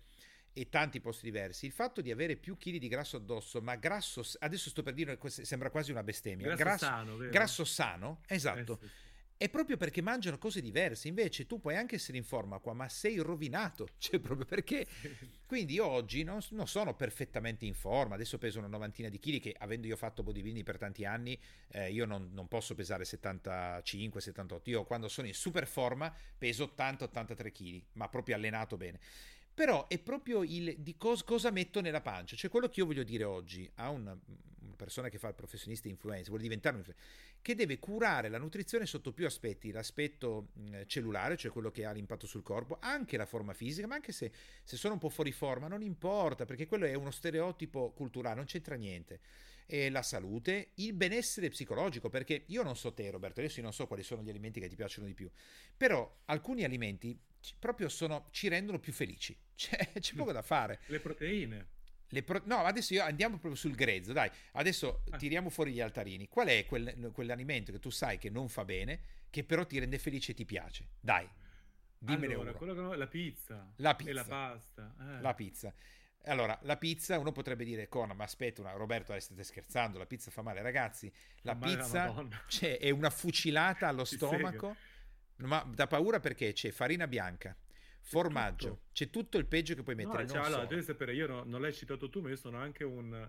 e 0.53 0.71
tanti 0.71 1.01
posti 1.01 1.27
diversi, 1.27 1.67
il 1.67 1.73
fatto 1.73 2.01
di 2.01 2.11
avere 2.11 2.37
più 2.37 2.57
chili 2.57 2.79
di 2.79 2.89
grasso 2.89 3.19
addosso, 3.19 3.61
ma 3.61 3.75
grasso, 3.77 4.25
adesso 4.39 4.71
sto 4.71 4.83
per 4.83 4.95
dire, 4.95 5.19
sembra 5.27 5.69
quasi 5.69 5.91
una 5.91 6.03
bestemmia, 6.03 6.55
grasso, 6.55 6.65
grasso 6.65 6.85
sano, 6.87 7.17
grasso 7.29 7.65
sano, 7.65 8.21
esatto. 8.27 8.79
Eh, 8.81 8.87
sì. 8.87 8.93
È 9.39 9.51
proprio 9.51 9.77
perché 9.77 10.01
mangiano 10.01 10.39
cose 10.39 10.63
diverse. 10.63 11.09
Invece 11.09 11.47
tu 11.47 11.61
puoi 11.61 11.77
anche 11.77 11.97
essere 11.97 12.17
in 12.17 12.25
forma 12.25 12.59
qua, 12.59 12.73
ma 12.73 12.89
sei 12.89 13.19
rovinato. 13.19 13.89
Cioè, 14.07 14.19
proprio 14.19 14.47
perché. 14.47 14.87
Quindi 15.47 15.75
io 15.75 15.87
oggi 15.87 16.23
non, 16.23 16.41
non, 16.51 16.67
sono 16.67 16.95
perfettamente 16.95 17.67
in 17.67 17.75
forma. 17.75 18.15
Adesso 18.15 18.39
peso 18.39 18.59
una 18.59 18.69
novantina 18.69 19.09
di 19.09 19.19
chili, 19.19 19.39
che 19.39 19.55
avendo 19.59 19.87
io 19.87 19.97
fatto 19.97 20.23
bodybuilding 20.23 20.65
per 20.65 20.79
tanti 20.79 21.05
anni, 21.05 21.39
eh, 21.69 21.91
io 21.91 22.07
non, 22.07 22.31
non, 22.33 22.49
posso 22.49 22.75
pesare 22.75 23.05
75, 23.05 24.21
78. 24.21 24.71
Io 24.71 24.85
quando 24.85 25.09
sono 25.09 25.27
in 25.27 25.35
super 25.35 25.67
forma 25.67 26.15
peso 26.39 26.73
80-83 26.75 27.53
kg, 27.53 27.83
ma 27.93 28.09
proprio 28.09 28.37
allenato 28.37 28.77
bene. 28.77 28.99
Però 29.53 29.87
è 29.89 29.99
proprio 29.99 30.43
il 30.45 30.77
di 30.79 30.97
cos, 30.97 31.25
cosa 31.25 31.51
metto 31.51 31.81
nella 31.81 32.01
pancia. 32.01 32.37
Cioè, 32.37 32.51
quello 32.51 32.69
che 32.69 32.81
io 32.81 32.87
voglio 32.87 33.03
dire 33.03 33.25
oggi 33.25 33.69
a 33.77 33.91
una, 33.91 34.13
una 34.13 34.77
persona 34.77 35.09
che 35.09 35.19
fa 35.19 35.29
il 35.29 35.35
professionista 35.35 35.89
influencer, 35.89 36.29
vuole 36.29 36.43
diventare 36.43 36.77
un 36.77 36.81
influencer 36.81 37.35
che 37.47 37.55
deve 37.55 37.79
curare 37.79 38.29
la 38.29 38.39
nutrizione 38.39 38.87
sotto 38.87 39.13
più 39.13 39.25
aspetti, 39.25 39.71
l'aspetto 39.71 40.49
cellulare, 40.87 41.37
cioè 41.37 41.53
quello 41.53 41.71
che 41.71 41.85
ha 41.85 41.93
l'impatto 41.93 42.27
sul 42.27 42.43
corpo, 42.43 42.79
anche 42.81 43.17
la 43.17 43.25
forma 43.25 43.53
fisica, 43.55 43.87
ma 43.87 43.95
anche 43.95 44.11
se, 44.11 44.33
se 44.65 44.77
sono 44.77 44.95
un 44.95 44.99
po' 44.99 45.11
fuori 45.11 45.31
forma, 45.31 45.69
non 45.69 45.81
importa, 45.81 46.45
perché 46.45 46.67
quello 46.67 46.87
è 46.87 46.95
uno 46.95 47.13
stereotipo 47.13 47.93
culturale, 47.93 48.35
non 48.35 48.47
c'entra 48.47 48.75
niente. 48.75 49.21
E 49.65 49.91
la 49.91 50.03
salute, 50.03 50.73
il 50.75 50.93
benessere 50.95 51.49
psicologico, 51.49 52.09
perché 52.09 52.47
io 52.47 52.65
non 52.65 52.77
so 52.77 52.93
te 52.93 53.09
Roberto, 53.13 53.39
adesso 53.39 53.59
io 53.59 53.63
non 53.63 53.73
so 53.73 53.87
quali 53.87 54.03
sono 54.03 54.25
gli 54.25 54.29
alimenti 54.29 54.59
che 54.59 54.67
ti 54.67 54.75
piacciono 54.75 55.07
di 55.07 55.15
più, 55.15 55.31
però 55.77 56.23
alcuni 56.25 56.65
alimenti 56.65 57.17
proprio 57.61 57.89
sono, 57.89 58.27
ci 58.33 58.49
rendono 58.49 58.81
più 58.81 58.93
felici, 58.93 59.39
cioè, 59.55 59.93
c'è 60.01 60.17
poco 60.17 60.33
da 60.33 60.43
fare. 60.43 60.81
Le 60.87 60.99
proteine. 60.99 61.75
Pro- 62.25 62.43
no, 62.45 62.59
adesso 62.59 62.95
io 62.95 63.03
andiamo 63.03 63.39
proprio 63.39 63.57
sul 63.61 63.75
grezzo, 63.75 64.13
dai. 64.13 64.31
Adesso 64.53 65.03
ah. 65.11 65.17
tiriamo 65.17 65.51
fuori 65.51 65.73
gli 65.73 65.81
altarini. 65.81 66.29
Qual 66.29 66.47
è 66.47 66.65
quel, 66.67 67.11
quell'alimento 67.13 67.73
che 67.73 67.79
tu 67.79 67.91
sai 67.91 68.19
che 68.19 68.31
non 68.31 68.49
fa 68.49 68.65
bene, 68.65 69.01
che 69.31 69.45
però 69.45 69.67
ti 69.67 69.79
rende 69.79 69.99
felice 69.99 70.33
e 70.33 70.35
ti 70.35 70.45
piace? 70.45 70.89
Dai, 71.01 71.29
dimmene 71.99 72.35
allora, 72.35 72.57
uno. 72.59 72.95
La 72.95 73.07
pizza. 73.07 73.73
La 73.77 73.95
pizza. 73.95 74.11
E 74.11 74.15
la 74.15 74.25
pasta. 74.25 74.95
Eh. 75.01 75.21
La 75.21 75.35
pizza. 75.35 75.75
Allora, 76.27 76.59
la 76.63 76.77
pizza, 76.77 77.19
uno 77.19 77.31
potrebbe 77.31 77.65
dire, 77.65 77.89
Cona, 77.89 78.13
ma 78.13 78.25
aspetta, 78.25 78.61
una, 78.61 78.73
Roberto, 78.73 79.19
state 79.19 79.45
scherzando, 79.45 79.99
la 79.99 80.07
pizza 80.07 80.31
fa 80.31 80.43
male. 80.43 80.61
Ragazzi, 80.61 81.13
la 81.43 81.55
fa 81.55 81.67
pizza 81.67 82.27
cioè, 82.49 82.79
è 82.79 82.91
una 82.91 83.11
fucilata 83.11 83.87
allo 83.87 84.05
stomaco, 84.05 84.75
ma 85.37 85.63
da 85.73 85.87
paura 85.87 86.19
perché 86.19 86.53
c'è 86.53 86.71
farina 86.73 87.07
bianca, 87.07 87.57
formaggio, 88.07 88.69
tutto. 88.69 88.83
c'è 88.93 89.11
tutto 89.11 89.39
il 89.39 89.47
peggio 89.47 89.75
che 89.75 89.83
puoi 89.83 89.95
mettere. 89.95 90.23
No, 90.23 90.29
cioè, 90.29 90.39
allora, 90.39 90.65
devi 90.65 90.83
sapere, 90.83 91.15
io 91.15 91.27
no, 91.27 91.43
non 91.45 91.61
l'hai 91.61 91.73
citato 91.73 92.09
tu, 92.09 92.21
ma 92.21 92.29
io 92.29 92.37
sono 92.37 92.59
anche 92.59 92.85
un... 92.85 93.29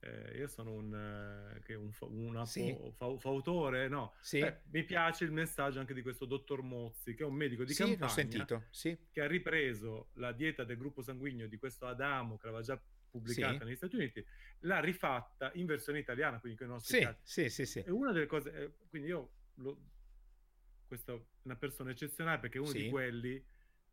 Eh, 0.00 0.36
io 0.36 0.48
sono 0.48 0.72
un, 0.72 0.92
eh, 0.92 1.74
un, 1.76 1.90
un 2.00 2.46
sì. 2.46 2.76
fa, 2.94 3.16
fautore, 3.16 3.88
no? 3.88 4.12
Sì. 4.20 4.38
Eh, 4.38 4.60
mi 4.70 4.84
piace 4.84 5.24
il 5.24 5.32
messaggio 5.32 5.78
anche 5.80 5.94
di 5.94 6.02
questo 6.02 6.26
dottor 6.26 6.60
Mozzi, 6.62 7.14
che 7.14 7.22
è 7.22 7.26
un 7.26 7.34
medico 7.34 7.64
di 7.64 7.72
sì, 7.72 7.84
campagna, 7.84 8.08
sentito. 8.10 8.64
Sì. 8.68 8.94
che 9.10 9.22
ha 9.22 9.26
ripreso 9.26 10.10
la 10.14 10.32
dieta 10.32 10.64
del 10.64 10.76
gruppo 10.76 11.00
sanguigno 11.00 11.46
di 11.46 11.56
questo 11.56 11.86
Adamo, 11.86 12.36
che 12.36 12.48
aveva 12.48 12.60
già 12.60 12.78
pubblicata 13.08 13.60
sì. 13.60 13.64
negli 13.64 13.76
Stati 13.76 13.94
Uniti, 13.94 14.26
l'ha 14.60 14.80
rifatta 14.80 15.50
in 15.54 15.64
versione 15.64 16.00
italiana, 16.00 16.38
quindi 16.38 16.58
con 16.58 16.66
i 16.66 16.70
nostri 16.70 16.98
sì, 16.98 17.08
sì, 17.22 17.48
sì, 17.48 17.64
sì. 17.64 17.78
E 17.78 17.90
una 17.90 18.12
delle 18.12 18.26
cose, 18.26 18.52
eh, 18.52 18.72
quindi 18.88 19.08
io, 19.08 19.30
lo, 19.54 19.80
questa 20.86 21.14
è 21.14 21.20
una 21.42 21.56
persona 21.56 21.92
eccezionale 21.92 22.40
perché 22.40 22.58
è 22.58 22.60
uno 22.60 22.72
di 22.72 22.90
quelli 22.90 23.42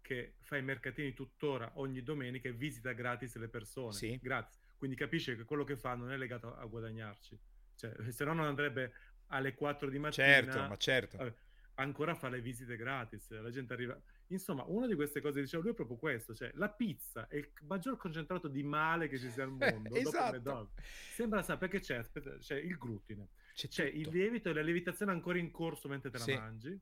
che 0.01 0.35
fa 0.39 0.57
i 0.57 0.63
mercatini 0.63 1.13
tuttora 1.13 1.71
ogni 1.75 2.01
domenica 2.01 2.49
e 2.49 2.53
visita 2.53 2.91
gratis 2.91 3.35
le 3.37 3.47
persone. 3.47 3.93
Sì. 3.93 4.19
Gratis. 4.21 4.59
Quindi 4.77 4.95
capisce 4.95 5.35
che 5.35 5.45
quello 5.45 5.63
che 5.63 5.77
fa 5.77 5.95
non 5.95 6.11
è 6.11 6.17
legato 6.17 6.55
a, 6.55 6.65
guadagnarci. 6.65 7.39
Cioè, 7.75 8.11
se 8.11 8.25
no 8.25 8.33
non 8.33 8.45
andrebbe 8.45 8.93
alle 9.27 9.53
4 9.53 9.89
di 9.89 9.99
mattina. 9.99 10.25
Certo, 10.25 10.59
ma 10.67 10.77
certo. 10.77 11.17
Vabbè, 11.17 11.33
ancora 11.75 12.15
fa 12.15 12.29
le 12.29 12.41
visite 12.41 12.75
gratis. 12.75 13.29
La 13.29 13.51
gente 13.51 13.73
arriva... 13.73 13.99
Insomma, 14.27 14.63
una 14.67 14.87
di 14.87 14.95
queste 14.95 15.19
cose 15.19 15.35
che 15.35 15.41
diceva 15.41 15.63
lui 15.63 15.71
è 15.71 15.75
proprio 15.75 15.97
questo, 15.97 16.33
cioè 16.33 16.51
la 16.53 16.69
pizza 16.69 17.27
è 17.27 17.35
il 17.35 17.51
maggior 17.63 17.97
concentrato 17.97 18.47
di 18.47 18.63
male 18.63 19.09
che 19.09 19.19
ci 19.19 19.29
sia 19.29 19.43
al 19.43 19.51
mondo. 19.51 19.93
esatto. 19.93 20.71
Sembra 21.13 21.43
sapere 21.43 21.71
che 21.71 21.79
c'è, 21.81 21.97
aspetta, 21.97 22.37
c'è 22.37 22.55
il 22.55 22.77
glutine, 22.77 23.27
c'è, 23.53 23.67
c'è 23.67 23.85
il 23.85 24.09
lievito 24.09 24.49
e 24.49 24.53
la 24.53 24.61
lievitazione 24.61 25.11
ancora 25.11 25.37
in 25.37 25.51
corso 25.51 25.89
mentre 25.89 26.09
te 26.09 26.17
la 26.17 26.23
sì. 26.23 26.33
mangi 26.33 26.81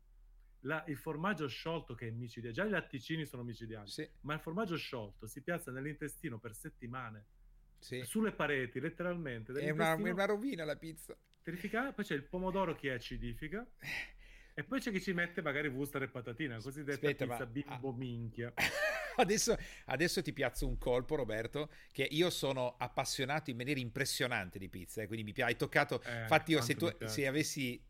la, 0.62 0.84
il 0.88 0.98
formaggio 0.98 1.48
sciolto 1.48 1.96
che 1.96 2.08
è 2.08 2.12
micidiale, 2.12 2.54
già 2.54 2.66
i 2.66 2.70
latticini 2.70 3.26
sono 3.26 3.44
micidiali, 3.44 3.90
sì. 3.90 4.08
ma 4.22 4.34
il 4.34 4.40
formaggio 4.40 4.76
sciolto 4.76 5.28
si 5.28 5.42
piazza 5.42 5.72
nell'intestino 5.72 6.38
per 6.40 6.54
settimane, 6.54 7.26
sì. 7.80 8.02
sulle 8.04 8.32
pareti, 8.32 8.80
letteralmente. 8.80 9.54
È 9.54 9.70
una, 9.70 9.94
una, 9.96 10.26
rovina 10.26 10.66
la 10.66 10.76
pizza. 10.76 11.16
Terrificante. 11.42 11.94
Poi 11.94 12.06
c'è 12.06 12.16
il 12.16 12.24
pomodoro 12.24 12.76
che 12.76 12.92
acidifica. 12.92 13.66
E 14.54 14.64
poi 14.66 14.82
c'è 14.82 14.92
chi 14.92 15.02
ci 15.02 15.14
mette 15.14 15.42
magari 15.42 15.70
wuster 15.70 16.04
e 16.04 16.10
patatina, 16.10 16.60
cosiddetta 16.60 17.08
Aspetta, 17.08 17.26
pizza 17.26 17.46
ma... 17.46 17.46
bimbo 17.46 17.90
ah. 17.90 17.96
minchia. 17.96 18.54
adesso, 19.16 19.58
adesso, 19.86 20.22
ti 20.22 20.34
piazzo 20.34 20.68
un 20.68 20.78
colpo, 20.78 21.16
Roberto, 21.16 21.72
che 21.94 22.04
io 22.04 22.30
sono 22.30 22.76
appassionato 22.78 23.50
in 23.50 23.56
maniera 23.56 23.80
impressionante 23.80 24.60
di 24.60 24.68
pizza, 24.68 25.02
eh, 25.02 25.08
quindi 25.08 25.24
mi 25.24 25.32
piace. 25.32 25.52
Hai 25.52 25.58
toccato... 25.58 26.02
Eh, 26.04 26.24
Infatti 26.24 26.52
io 26.52 26.62
se 26.62 26.76
tu 26.76 26.94
se 27.06 27.26
avessi 27.26 27.82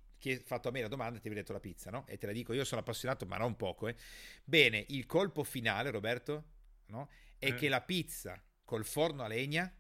fatto 0.43 0.67
a 0.67 0.71
me 0.71 0.81
la 0.81 0.88
domanda 0.88 1.19
ti 1.19 1.27
avrei 1.27 1.41
detto 1.41 1.53
la 1.53 1.59
pizza, 1.59 1.89
no? 1.89 2.05
E 2.07 2.17
te 2.17 2.25
la 2.25 2.31
dico, 2.31 2.53
io 2.53 2.63
sono 2.63 2.81
appassionato, 2.81 3.25
ma 3.25 3.38
non 3.38 3.55
poco, 3.55 3.88
eh. 3.88 3.95
Bene, 4.43 4.85
il 4.89 5.05
colpo 5.05 5.43
finale, 5.43 5.89
Roberto, 5.91 6.43
no? 6.88 7.09
È 7.38 7.47
eh. 7.47 7.55
che 7.55 7.69
la 7.69 7.81
pizza 7.81 8.41
col 8.63 8.85
forno 8.85 9.23
a 9.23 9.27
legna 9.27 9.73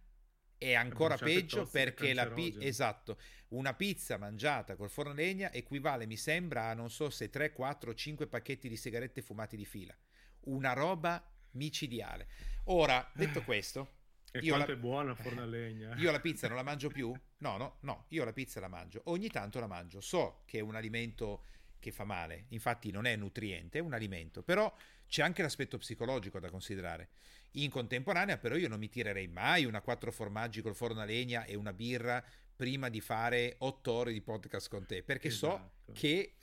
è 0.59 0.73
ancora 0.73 1.15
peggio 1.15 1.65
perché 1.67 2.13
la 2.13 2.29
pizza 2.29 2.59
esatto 2.59 3.17
una 3.49 3.73
pizza 3.73 4.17
mangiata 4.17 4.75
col 4.75 4.89
forno 4.89 5.11
a 5.11 5.15
legna 5.15 5.53
equivale 5.53 6.05
mi 6.05 6.17
sembra 6.17 6.65
a 6.65 6.73
non 6.73 6.89
so 6.89 7.09
se 7.09 7.29
3, 7.29 7.53
4, 7.53 7.93
5 7.93 8.27
pacchetti 8.27 8.67
di 8.67 8.75
sigarette 8.75 9.21
fumati 9.21 9.55
di 9.55 9.63
fila 9.63 9.95
una 10.41 10.73
roba 10.73 11.25
micidiale 11.51 12.27
ora 12.65 13.09
detto 13.13 13.41
questo 13.45 13.98
e 14.31 14.39
io 14.39 14.53
quanto 14.53 14.71
la... 14.71 14.77
è 14.77 14.79
buona 14.79 15.15
forno 15.15 15.41
a 15.41 15.45
legna. 15.45 15.95
Io 15.97 16.11
la 16.11 16.19
pizza 16.19 16.47
non 16.47 16.55
la 16.55 16.63
mangio 16.63 16.89
più? 16.89 17.13
No, 17.37 17.57
no, 17.57 17.77
no, 17.81 18.05
io 18.09 18.23
la 18.23 18.33
pizza 18.33 18.59
la 18.59 18.67
mangio. 18.67 19.01
Ogni 19.05 19.29
tanto 19.29 19.59
la 19.59 19.67
mangio. 19.67 20.01
So 20.01 20.43
che 20.45 20.59
è 20.59 20.61
un 20.61 20.75
alimento 20.75 21.43
che 21.79 21.91
fa 21.91 22.03
male, 22.03 22.45
infatti 22.49 22.91
non 22.91 23.05
è 23.05 23.15
nutriente, 23.15 23.79
è 23.79 23.81
un 23.81 23.93
alimento, 23.93 24.43
però 24.43 24.73
c'è 25.07 25.23
anche 25.23 25.41
l'aspetto 25.41 25.77
psicologico 25.77 26.39
da 26.39 26.49
considerare. 26.49 27.09
In 27.53 27.69
contemporanea 27.69 28.37
però 28.37 28.55
io 28.55 28.67
non 28.67 28.79
mi 28.79 28.89
tirerei 28.89 29.27
mai 29.27 29.65
una 29.65 29.81
quattro 29.81 30.11
formaggi 30.11 30.61
col 30.61 30.75
forno 30.75 31.01
a 31.01 31.05
legna 31.05 31.45
e 31.45 31.55
una 31.55 31.73
birra 31.73 32.23
prima 32.55 32.89
di 32.89 32.99
fare 32.99 33.55
otto 33.59 33.91
ore 33.93 34.11
di 34.11 34.21
podcast 34.21 34.69
con 34.69 34.85
te, 34.85 35.01
perché 35.01 35.29
esatto. 35.29 35.71
so 35.85 35.93
che, 35.93 36.35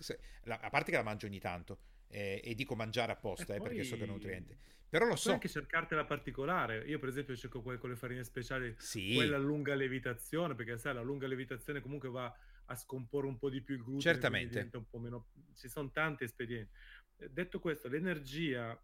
a 0.47 0.71
parte 0.71 0.91
che 0.91 0.97
la 0.97 1.03
mangio 1.03 1.27
ogni 1.27 1.39
tanto, 1.39 1.79
eh, 2.09 2.41
e 2.43 2.55
dico 2.55 2.75
mangiare 2.75 3.13
apposta, 3.13 3.55
eh, 3.55 3.61
perché 3.61 3.85
so 3.85 3.97
che 3.97 4.05
è 4.05 4.07
nutriente 4.07 4.57
però 4.89 5.07
lo 5.07 5.17
so. 5.17 5.25
Puoi 5.25 5.35
anche 5.35 5.49
cercartela 5.49 6.05
particolare. 6.05 6.85
Io, 6.87 6.99
per 6.99 7.09
esempio, 7.09 7.37
cerco 7.37 7.63
quelle 7.63 7.79
con 7.79 7.91
le 7.91 7.97
farine 7.97 8.25
speciali, 8.25 8.75
sì. 8.79 9.15
quella 9.15 9.37
a 9.37 9.41
lunga 9.41 9.75
levitazione, 9.75 10.55
perché 10.55 10.77
sai, 10.79 10.95
la 10.95 11.03
lunga 11.03 11.27
levitazione 11.27 11.81
comunque 11.81 12.09
va 12.09 12.35
a 12.67 12.75
scomporre 12.75 13.27
un 13.27 13.39
po' 13.39 13.51
di 13.51 13.63
più 13.63 13.75
il 13.75 13.83
glutine. 13.83 14.13
Certamente. 14.13 14.71
Un 14.73 14.89
po' 14.89 14.99
meno... 14.99 15.29
Ci 15.55 15.69
sono 15.69 15.91
tanti 15.91 16.25
espedienti. 16.25 16.73
Detto 17.31 17.59
questo, 17.59 17.89
l'energia 17.89 18.79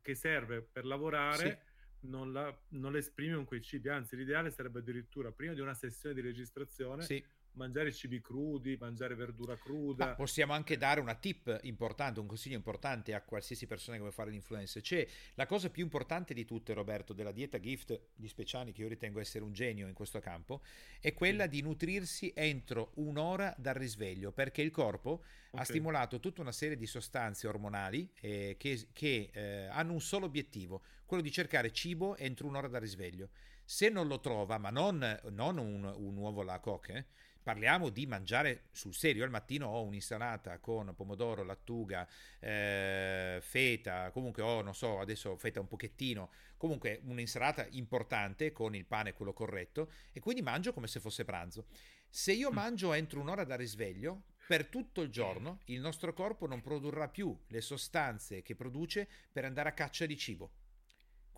che 0.00 0.14
serve 0.14 0.62
per 0.62 0.84
lavorare 0.84 1.64
sì. 1.98 2.08
non, 2.08 2.32
la, 2.32 2.56
non 2.70 2.92
la 2.92 2.98
esprime 2.98 3.34
con 3.34 3.44
quei 3.44 3.60
cibi, 3.60 3.88
anzi 3.88 4.16
l'ideale 4.16 4.50
sarebbe 4.50 4.78
addirittura 4.78 5.32
prima 5.32 5.52
di 5.52 5.60
una 5.60 5.74
sessione 5.74 6.14
di 6.14 6.20
registrazione 6.20 7.02
sì 7.02 7.22
mangiare 7.52 7.92
cibi 7.92 8.20
crudi, 8.20 8.76
mangiare 8.78 9.14
verdura 9.14 9.56
cruda. 9.56 10.06
Ma 10.06 10.14
possiamo 10.14 10.52
anche 10.52 10.76
dare 10.76 11.00
una 11.00 11.14
tip 11.14 11.58
importante, 11.62 12.20
un 12.20 12.26
consiglio 12.26 12.56
importante 12.56 13.14
a 13.14 13.22
qualsiasi 13.22 13.66
persona 13.66 13.94
che 13.94 14.02
vuole 14.02 14.14
fare 14.14 14.30
l'influencer. 14.30 14.82
Cioè, 14.82 15.06
la 15.34 15.46
cosa 15.46 15.70
più 15.70 15.82
importante 15.82 16.34
di 16.34 16.44
tutte, 16.44 16.72
Roberto, 16.72 17.12
della 17.12 17.32
dieta 17.32 17.58
gift 17.58 18.00
di 18.14 18.28
Speciani, 18.28 18.72
che 18.72 18.82
io 18.82 18.88
ritengo 18.88 19.20
essere 19.20 19.44
un 19.44 19.52
genio 19.52 19.88
in 19.88 19.94
questo 19.94 20.20
campo, 20.20 20.62
è 21.00 21.12
quella 21.14 21.46
di 21.46 21.60
nutrirsi 21.62 22.32
entro 22.34 22.92
un'ora 22.94 23.54
dal 23.58 23.74
risveglio, 23.74 24.32
perché 24.32 24.62
il 24.62 24.70
corpo 24.70 25.24
okay. 25.50 25.60
ha 25.60 25.64
stimolato 25.64 26.20
tutta 26.20 26.40
una 26.40 26.52
serie 26.52 26.76
di 26.76 26.86
sostanze 26.86 27.48
ormonali 27.48 28.10
eh, 28.20 28.56
che, 28.58 28.88
che 28.92 29.30
eh, 29.32 29.66
hanno 29.66 29.92
un 29.92 30.00
solo 30.00 30.26
obiettivo, 30.26 30.82
quello 31.04 31.22
di 31.22 31.32
cercare 31.32 31.72
cibo 31.72 32.16
entro 32.16 32.46
un'ora 32.46 32.68
dal 32.68 32.80
risveglio. 32.80 33.30
Se 33.64 33.90
non 33.90 34.06
lo 34.06 34.20
trova, 34.20 34.56
ma 34.56 34.70
non, 34.70 35.20
non 35.30 35.58
un, 35.58 35.84
un 35.84 36.16
uovo 36.16 36.40
alla 36.40 36.58
coque, 36.58 36.94
eh, 36.94 37.06
parliamo 37.48 37.88
di 37.88 38.06
mangiare 38.06 38.64
sul 38.72 38.94
serio. 38.94 39.24
Al 39.24 39.30
mattino 39.30 39.68
ho 39.68 39.82
un'insalata 39.82 40.58
con 40.58 40.92
pomodoro, 40.94 41.44
lattuga, 41.44 42.06
eh, 42.40 43.38
feta, 43.40 44.10
comunque 44.10 44.42
ho, 44.42 44.60
non 44.60 44.74
so, 44.74 45.00
adesso 45.00 45.34
feta 45.38 45.58
un 45.58 45.66
pochettino, 45.66 46.30
comunque 46.58 47.00
un'insalata 47.04 47.66
importante 47.70 48.52
con 48.52 48.74
il 48.74 48.84
pane 48.84 49.14
quello 49.14 49.32
corretto 49.32 49.90
e 50.12 50.20
quindi 50.20 50.42
mangio 50.42 50.74
come 50.74 50.88
se 50.88 51.00
fosse 51.00 51.24
pranzo. 51.24 51.68
Se 52.10 52.32
io 52.32 52.50
mm. 52.50 52.54
mangio 52.54 52.92
entro 52.92 53.18
un'ora 53.18 53.44
da 53.44 53.56
risveglio, 53.56 54.24
per 54.46 54.66
tutto 54.66 55.00
il 55.00 55.08
giorno 55.08 55.60
il 55.66 55.80
nostro 55.80 56.12
corpo 56.12 56.46
non 56.46 56.60
produrrà 56.60 57.08
più 57.08 57.34
le 57.46 57.62
sostanze 57.62 58.42
che 58.42 58.56
produce 58.56 59.08
per 59.32 59.46
andare 59.46 59.70
a 59.70 59.72
caccia 59.72 60.04
di 60.04 60.18
cibo. 60.18 60.50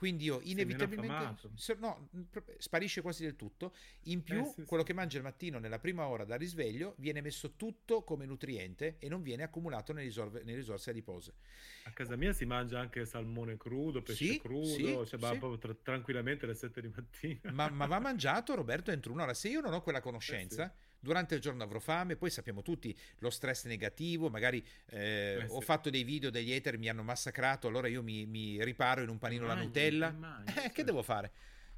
Quindi 0.01 0.25
io 0.25 0.41
inevitabilmente 0.45 1.51
se, 1.57 1.77
no, 1.79 2.09
sparisce 2.57 3.03
quasi 3.03 3.23
del 3.23 3.37
tutto. 3.37 3.75
In 4.05 4.23
più, 4.23 4.41
eh, 4.41 4.47
sì, 4.47 4.65
quello 4.65 4.83
sì. 4.83 4.89
che 4.89 4.95
mangia 4.95 5.19
il 5.19 5.25
mattino 5.25 5.59
nella 5.59 5.79
prima 5.79 6.07
ora 6.07 6.25
da 6.25 6.37
risveglio 6.37 6.95
viene 6.97 7.21
messo 7.21 7.53
tutto 7.55 8.03
come 8.03 8.25
nutriente 8.25 8.97
e 8.99 9.11
non 9.11 9.21
viene 9.21 9.43
accumulato 9.43 9.93
nelle, 9.93 10.07
risorve, 10.07 10.43
nelle 10.43 10.57
risorse 10.57 10.89
adipose. 10.89 11.35
A 11.83 11.91
casa 11.91 12.17
mia 12.17 12.33
si 12.33 12.47
mangia 12.47 12.81
anche 12.81 13.05
salmone 13.05 13.59
crudo, 13.59 14.01
pesce 14.01 14.25
sì, 14.25 14.39
crudo, 14.41 15.05
cioè 15.05 15.19
va 15.19 15.37
tra- 15.59 15.75
tranquillamente 15.75 16.47
alle 16.47 16.55
7 16.55 16.81
di 16.81 16.91
mattina. 16.95 17.53
Ma, 17.53 17.69
ma 17.69 17.85
va 17.85 17.99
mangiato, 18.01 18.55
Roberto, 18.55 18.91
entro 18.91 19.13
un'ora. 19.13 19.35
Se 19.35 19.51
io 19.51 19.61
non 19.61 19.75
ho 19.75 19.83
quella 19.83 20.01
conoscenza 20.01 20.65
eh 20.65 20.89
durante 21.01 21.35
il 21.35 21.41
giorno 21.41 21.63
avrò 21.63 21.79
fame, 21.79 22.17
poi 22.17 22.31
sappiamo 22.31 22.63
tutti 22.63 22.97
lo 23.19 23.31
stress 23.31 23.65
negativo, 23.65 24.29
magari 24.29 24.65
eh, 24.87 25.39
eh, 25.41 25.47
ho 25.49 25.61
fatto 25.61 25.91
dei 25.91 26.05
video 26.05 26.31
degli 26.31 26.53
hater, 26.53 26.79
mi 26.79 26.89
hanno 26.89 27.03
massacrato, 27.03 27.67
allora 27.67 27.89
io 27.89 28.03
mi, 28.03 28.27
mi 28.27 28.63
riparo 28.63 29.03
in 29.03 29.09
un 29.09 29.19
panino 29.19 29.45
alla 29.45 29.55
Nutella. 29.55 30.11
Mai, 30.11 30.45
eh, 30.47 30.53
sì. 30.53 30.71
Che 30.73 30.85
devo 30.85 31.03
fare? 31.03 31.33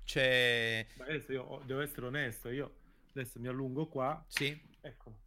Cioè... 0.05 0.87
Ma 0.97 1.05
adesso 1.05 1.33
io 1.33 1.63
devo 1.65 1.81
essere 1.81 2.07
onesto, 2.07 2.51
io 2.51 2.75
adesso 3.11 3.39
mi 3.39 3.49
allungo 3.49 3.87
qua. 3.87 4.23
Sì. 4.29 4.61
Ecco. 4.81 5.21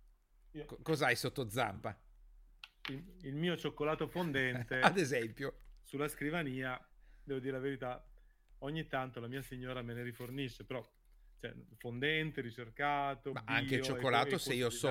Io... 0.51 0.65
cos'hai 0.81 1.15
sotto 1.15 1.49
zampa? 1.49 1.97
Il, 2.89 3.03
il 3.21 3.35
mio 3.35 3.57
cioccolato 3.57 4.07
fondente. 4.07 4.79
Ad 4.81 4.97
esempio. 4.97 5.61
Sulla 5.83 6.07
scrivania, 6.07 6.79
devo 7.23 7.39
dire 7.39 7.53
la 7.53 7.59
verità, 7.59 8.05
ogni 8.59 8.87
tanto 8.87 9.19
la 9.19 9.27
mia 9.27 9.41
signora 9.41 9.81
me 9.81 9.93
ne 9.93 10.03
rifornisce, 10.03 10.65
però 10.65 10.85
cioè, 11.53 11.55
fondente, 11.77 12.41
ricercato. 12.41 13.31
Ma 13.31 13.41
bio, 13.41 13.55
anche 13.55 13.75
il 13.75 13.81
cioccolato, 13.81 14.37
se 14.37 14.53
io 14.53 14.69
so 14.69 14.89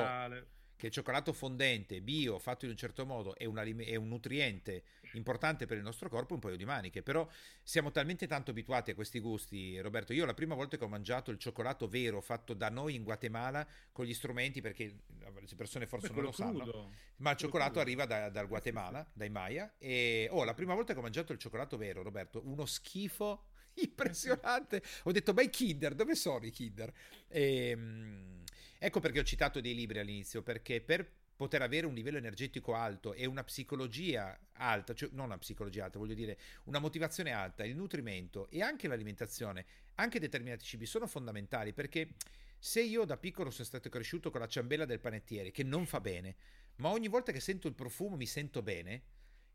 che 0.76 0.86
il 0.86 0.92
cioccolato 0.92 1.32
fondente, 1.32 2.00
bio, 2.00 2.38
fatto 2.38 2.64
in 2.64 2.72
un 2.72 2.76
certo 2.76 3.06
modo, 3.06 3.34
è 3.36 3.44
un, 3.44 3.56
è 3.56 3.96
un, 3.96 4.08
nutriente 4.08 4.84
importante 5.12 5.66
per 5.66 5.76
il 5.76 5.82
nostro 5.82 6.08
corpo, 6.08 6.34
un 6.34 6.40
paio 6.40 6.56
di 6.56 6.64
maniche. 6.64 7.02
Però 7.02 7.26
siamo 7.62 7.90
talmente 7.90 8.26
tanto 8.26 8.50
abituati 8.50 8.90
a 8.90 8.94
questi 8.94 9.20
gusti, 9.20 9.80
Roberto. 9.80 10.12
Io 10.12 10.26
la 10.26 10.34
prima 10.34 10.54
volta 10.54 10.76
che 10.76 10.84
ho 10.84 10.88
mangiato 10.88 11.30
il 11.30 11.38
cioccolato 11.38 11.88
vero 11.88 12.20
fatto 12.20 12.54
da 12.54 12.68
noi 12.68 12.96
in 12.96 13.04
Guatemala 13.04 13.66
con 13.92 14.04
gli 14.04 14.14
strumenti, 14.14 14.60
perché 14.60 14.94
le 15.18 15.56
persone 15.56 15.86
forse 15.86 16.08
Beh, 16.08 16.14
non 16.14 16.24
lo 16.24 16.30
crudo. 16.32 16.64
sanno, 16.64 16.92
ma 17.18 17.30
il 17.30 17.36
cioccolato 17.36 17.70
crudo. 17.70 17.84
arriva 17.84 18.04
da, 18.06 18.28
dal 18.28 18.48
Guatemala, 18.48 19.08
dai 19.12 19.30
Maya. 19.30 19.74
E 19.78 20.28
oh, 20.30 20.44
la 20.44 20.54
prima 20.54 20.74
volta 20.74 20.92
che 20.92 20.98
ho 20.98 21.02
mangiato 21.02 21.32
il 21.32 21.38
cioccolato 21.38 21.76
vero, 21.76 22.02
Roberto, 22.02 22.42
uno 22.44 22.66
schifo 22.66 23.44
impressionante. 23.82 24.82
Ho 25.04 25.12
detto, 25.12 25.32
ma 25.32 25.42
i 25.42 25.50
Kinder, 25.50 25.94
dove 25.94 26.14
sono 26.14 26.44
i 26.44 26.50
Kinder? 26.50 26.92
E, 27.28 27.68
ehm, 27.68 28.42
ecco 28.78 29.00
perché 29.00 29.20
ho 29.20 29.24
citato 29.24 29.60
dei 29.60 29.74
libri 29.74 29.98
all'inizio, 29.98 30.42
perché 30.42 30.80
per 30.80 31.10
poter 31.36 31.62
avere 31.62 31.86
un 31.86 31.94
livello 31.94 32.18
energetico 32.18 32.74
alto 32.74 33.12
e 33.12 33.26
una 33.26 33.42
psicologia 33.42 34.38
alta, 34.52 34.94
cioè 34.94 35.08
non 35.12 35.26
una 35.26 35.38
psicologia 35.38 35.84
alta, 35.84 35.98
voglio 35.98 36.14
dire 36.14 36.38
una 36.64 36.78
motivazione 36.78 37.32
alta, 37.32 37.64
il 37.64 37.74
nutrimento 37.74 38.48
e 38.50 38.62
anche 38.62 38.86
l'alimentazione, 38.86 39.66
anche 39.96 40.20
determinati 40.20 40.64
cibi 40.64 40.86
sono 40.86 41.06
fondamentali 41.06 41.72
perché 41.72 42.10
se 42.56 42.80
io 42.80 43.04
da 43.04 43.16
piccolo 43.16 43.50
sono 43.50 43.66
stato 43.66 43.88
cresciuto 43.88 44.30
con 44.30 44.40
la 44.40 44.46
ciambella 44.46 44.84
del 44.84 45.00
panettiere, 45.00 45.50
che 45.50 45.64
non 45.64 45.86
fa 45.86 46.00
bene, 46.00 46.36
ma 46.76 46.90
ogni 46.90 47.08
volta 47.08 47.32
che 47.32 47.40
sento 47.40 47.68
il 47.68 47.74
profumo 47.74 48.16
mi 48.16 48.26
sento 48.26 48.62
bene, 48.62 49.02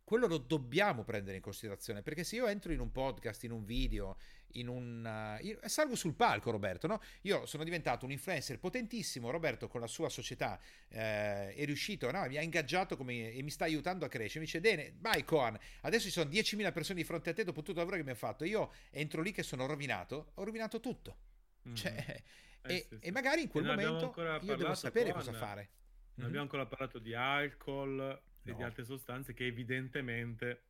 quello 0.10 0.26
lo 0.26 0.40
dobbiamo 0.40 1.04
prendere 1.04 1.36
in 1.36 1.42
considerazione 1.44 2.02
perché 2.02 2.24
se 2.24 2.36
io 2.36 2.48
entro 2.48 2.72
in 2.74 2.80
un 2.80 2.92
podcast, 2.92 3.44
in 3.44 3.52
un 3.52 3.64
video, 3.64 4.18
in 4.54 4.68
un 4.68 5.38
uh, 5.40 5.68
salgo 5.68 5.96
sul 5.96 6.16
palco 6.16 6.50
Roberto, 6.50 6.88
no? 6.88 7.00
Io 7.22 7.46
sono 7.46 7.64
diventato 7.64 8.06
un 8.06 8.12
influencer 8.12 8.58
potentissimo, 8.58 9.30
Roberto 9.30 9.68
con 9.68 9.82
la 9.82 9.86
sua 9.86 10.10
società 10.10 10.60
eh, 10.88 11.54
è 11.54 11.64
riuscito, 11.64 12.10
no? 12.10 12.26
mi 12.26 12.38
ha 12.38 12.42
ingaggiato 12.42 12.98
come, 12.98 13.32
e 13.32 13.44
mi 13.44 13.52
sta 13.52 13.66
aiutando 13.66 14.04
a 14.04 14.08
crescere, 14.08 14.40
mi 14.40 14.46
dice 14.46 14.60
bene, 14.60 14.96
vai 14.98 15.24
Coan, 15.24 15.56
adesso 15.82 16.06
ci 16.06 16.12
sono 16.12 16.28
10.000 16.28 16.72
persone 16.74 16.98
di 16.98 17.06
fronte 17.06 17.30
a 17.30 17.34
te 17.34 17.44
dopo 17.44 17.60
tutto 17.60 17.74
il 17.74 17.78
lavoro 17.78 17.98
che 17.98 18.04
mi 18.04 18.10
ha 18.10 18.16
fatto, 18.16 18.46
io 18.46 18.72
entro 18.90 19.22
lì 19.22 19.32
che 19.32 19.44
sono 19.44 19.68
rovinato, 19.68 20.32
ho 20.34 20.44
rovinato 20.44 20.80
tutto. 20.80 21.18
Mm-hmm. 21.68 21.76
Cioè, 21.76 22.24
eh, 22.64 22.74
e, 22.74 22.78
sì, 22.78 22.96
sì. 22.96 22.98
e, 23.00 23.12
magari 23.12 23.44
in 23.44 23.50
quel 23.50 23.64
momento 23.64 24.12
io 24.42 24.56
devo 24.56 24.74
sapere 24.74 25.14
cosa 25.14 25.34
fare. 25.34 25.62
Non 25.62 25.70
mm-hmm. 26.16 26.26
abbiamo 26.26 26.44
ancora 26.46 26.66
parlato 26.66 26.98
di 26.98 27.14
alcol, 27.14 28.20
no. 28.52 28.58
di 28.58 28.64
altre 28.64 28.84
sostanze 28.84 29.34
che 29.34 29.46
evidentemente 29.46 30.64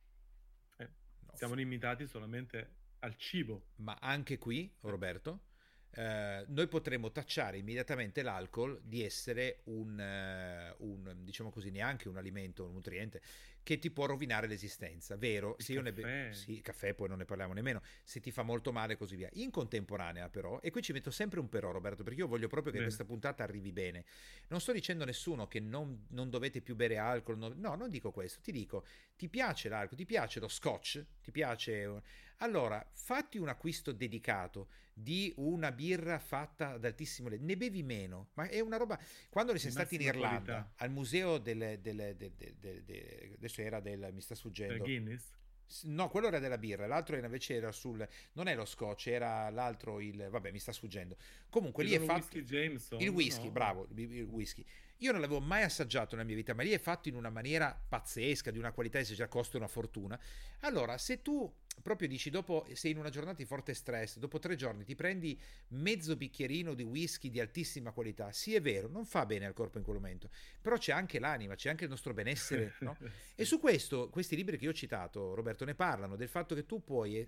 eh, 0.76 0.88
no, 1.20 1.32
siamo 1.34 1.54
limitati 1.54 2.06
solamente 2.06 2.78
al 3.00 3.16
cibo. 3.16 3.70
Ma 3.76 3.96
anche 4.00 4.38
qui, 4.38 4.72
Roberto, 4.80 5.44
eh, 5.92 6.44
noi 6.48 6.68
potremmo 6.68 7.10
tacciare 7.10 7.58
immediatamente 7.58 8.22
l'alcol 8.22 8.80
di 8.84 9.02
essere 9.02 9.62
un, 9.64 9.98
uh, 9.98 10.84
un, 10.86 11.16
diciamo 11.24 11.50
così, 11.50 11.70
neanche 11.70 12.08
un 12.08 12.16
alimento, 12.16 12.66
un 12.66 12.74
nutriente 12.74 13.20
che 13.62 13.78
ti 13.78 13.90
può 13.90 14.06
rovinare 14.06 14.46
l'esistenza, 14.46 15.16
vero? 15.16 15.56
Il 15.58 15.64
se 15.64 15.72
io 15.72 15.82
caffè. 15.82 16.02
ne 16.02 16.28
be- 16.28 16.32
sì, 16.34 16.60
caffè, 16.60 16.94
poi 16.94 17.08
non 17.08 17.18
ne 17.18 17.24
parliamo 17.24 17.52
nemmeno, 17.52 17.82
se 18.04 18.20
ti 18.20 18.30
fa 18.30 18.42
molto 18.42 18.72
male 18.72 18.94
e 18.94 18.96
così 18.96 19.16
via. 19.16 19.28
In 19.34 19.50
contemporanea 19.50 20.28
però, 20.28 20.60
e 20.60 20.70
qui 20.70 20.82
ci 20.82 20.92
metto 20.92 21.10
sempre 21.10 21.40
un 21.40 21.48
però 21.48 21.70
Roberto, 21.70 22.02
perché 22.02 22.20
io 22.20 22.26
voglio 22.26 22.48
proprio 22.48 22.72
che 22.72 22.78
bene. 22.78 22.84
questa 22.90 23.04
puntata 23.04 23.42
arrivi 23.42 23.72
bene. 23.72 24.04
Non 24.48 24.60
sto 24.60 24.72
dicendo 24.72 25.04
a 25.04 25.06
nessuno 25.06 25.46
che 25.46 25.60
non, 25.60 26.06
non 26.08 26.30
dovete 26.30 26.60
più 26.60 26.74
bere 26.74 26.98
alcol, 26.98 27.38
non, 27.38 27.54
no, 27.58 27.74
non 27.74 27.90
dico 27.90 28.10
questo, 28.10 28.40
ti 28.40 28.52
dico, 28.52 28.84
ti 29.16 29.28
piace 29.28 29.68
l'alcol, 29.68 29.96
ti 29.96 30.06
piace 30.06 30.40
lo 30.40 30.48
scotch, 30.48 31.04
ti 31.22 31.30
piace... 31.30 32.02
Allora, 32.42 32.84
fatti 32.94 33.36
un 33.36 33.48
acquisto 33.48 33.92
dedicato 33.92 34.68
di 34.94 35.32
una 35.36 35.72
birra 35.72 36.18
fatta 36.18 36.70
ad 36.70 36.84
altissimo 36.84 37.28
livello, 37.28 37.46
ne 37.46 37.56
bevi 37.56 37.82
meno, 37.82 38.30
ma 38.34 38.48
è 38.48 38.60
una 38.60 38.78
roba... 38.78 38.98
Quando 39.28 39.56
sei 39.58 39.70
stati 39.70 39.96
in 39.96 40.02
Irlanda, 40.02 40.52
qualità. 40.52 40.72
al 40.76 40.90
museo 40.90 41.38
del, 41.38 41.78
del, 41.80 42.14
del, 42.16 42.56
del, 42.58 43.49
adesso 43.50 43.60
era 43.60 43.80
del... 43.80 44.10
mi 44.12 44.20
sta 44.20 44.34
sfuggendo... 44.34 44.82
Guinness? 44.82 45.38
No, 45.82 46.08
quello 46.08 46.26
era 46.26 46.40
della 46.40 46.58
birra, 46.58 46.88
l'altro 46.88 47.16
invece 47.16 47.54
era 47.54 47.70
sul. 47.70 48.04
Non 48.32 48.48
è 48.48 48.56
lo 48.56 48.64
scotch, 48.64 49.06
era 49.06 49.48
l'altro 49.50 50.00
il. 50.00 50.26
Vabbè, 50.28 50.50
mi 50.50 50.58
sta 50.58 50.72
sfuggendo. 50.72 51.16
Comunque 51.48 51.84
lì 51.84 51.92
è 51.92 52.00
fatto. 52.00 52.40
Jameson, 52.40 53.00
il 53.00 53.10
whisky, 53.10 53.44
no. 53.44 53.52
bravo, 53.52 53.86
il 53.94 54.22
whisky. 54.24 54.66
Io 55.02 55.12
non 55.12 55.20
l'avevo 55.20 55.40
mai 55.40 55.62
assaggiato 55.62 56.14
nella 56.14 56.26
mia 56.26 56.36
vita, 56.36 56.54
ma 56.54 56.62
lì 56.62 56.70
è 56.70 56.78
fatto 56.78 57.08
in 57.08 57.14
una 57.14 57.30
maniera 57.30 57.78
pazzesca, 57.88 58.50
di 58.50 58.58
una 58.58 58.72
qualità 58.72 59.00
che 59.00 59.14
già 59.14 59.28
costa 59.28 59.56
una 59.56 59.66
fortuna. 59.66 60.18
Allora, 60.60 60.98
se 60.98 61.22
tu 61.22 61.50
proprio 61.80 62.08
dici 62.08 62.28
dopo 62.28 62.66
sei 62.74 62.90
in 62.90 62.98
una 62.98 63.08
giornata 63.08 63.38
di 63.38 63.46
forte 63.46 63.72
stress, 63.72 64.18
dopo 64.18 64.38
tre 64.38 64.56
giorni 64.56 64.84
ti 64.84 64.94
prendi 64.94 65.40
mezzo 65.68 66.16
bicchierino 66.16 66.74
di 66.74 66.82
whisky 66.82 67.30
di 67.30 67.40
altissima 67.40 67.92
qualità, 67.92 68.32
sì 68.32 68.54
è 68.54 68.60
vero, 68.60 68.88
non 68.88 69.06
fa 69.06 69.24
bene 69.24 69.46
al 69.46 69.54
corpo 69.54 69.78
in 69.78 69.84
quel 69.84 69.96
momento, 69.96 70.28
però 70.60 70.76
c'è 70.76 70.92
anche 70.92 71.18
l'anima, 71.18 71.54
c'è 71.54 71.70
anche 71.70 71.84
il 71.84 71.90
nostro 71.90 72.12
benessere, 72.12 72.74
no? 72.80 72.96
E 73.34 73.44
su 73.46 73.58
questo, 73.58 74.10
questi 74.10 74.36
libri 74.36 74.58
che 74.58 74.64
io 74.64 74.70
ho 74.70 74.74
citato, 74.74 75.34
Roberto, 75.34 75.64
ne 75.64 75.74
parlano 75.74 76.16
del 76.16 76.28
fatto 76.28 76.54
che 76.54 76.66
tu 76.66 76.84
puoi 76.84 77.26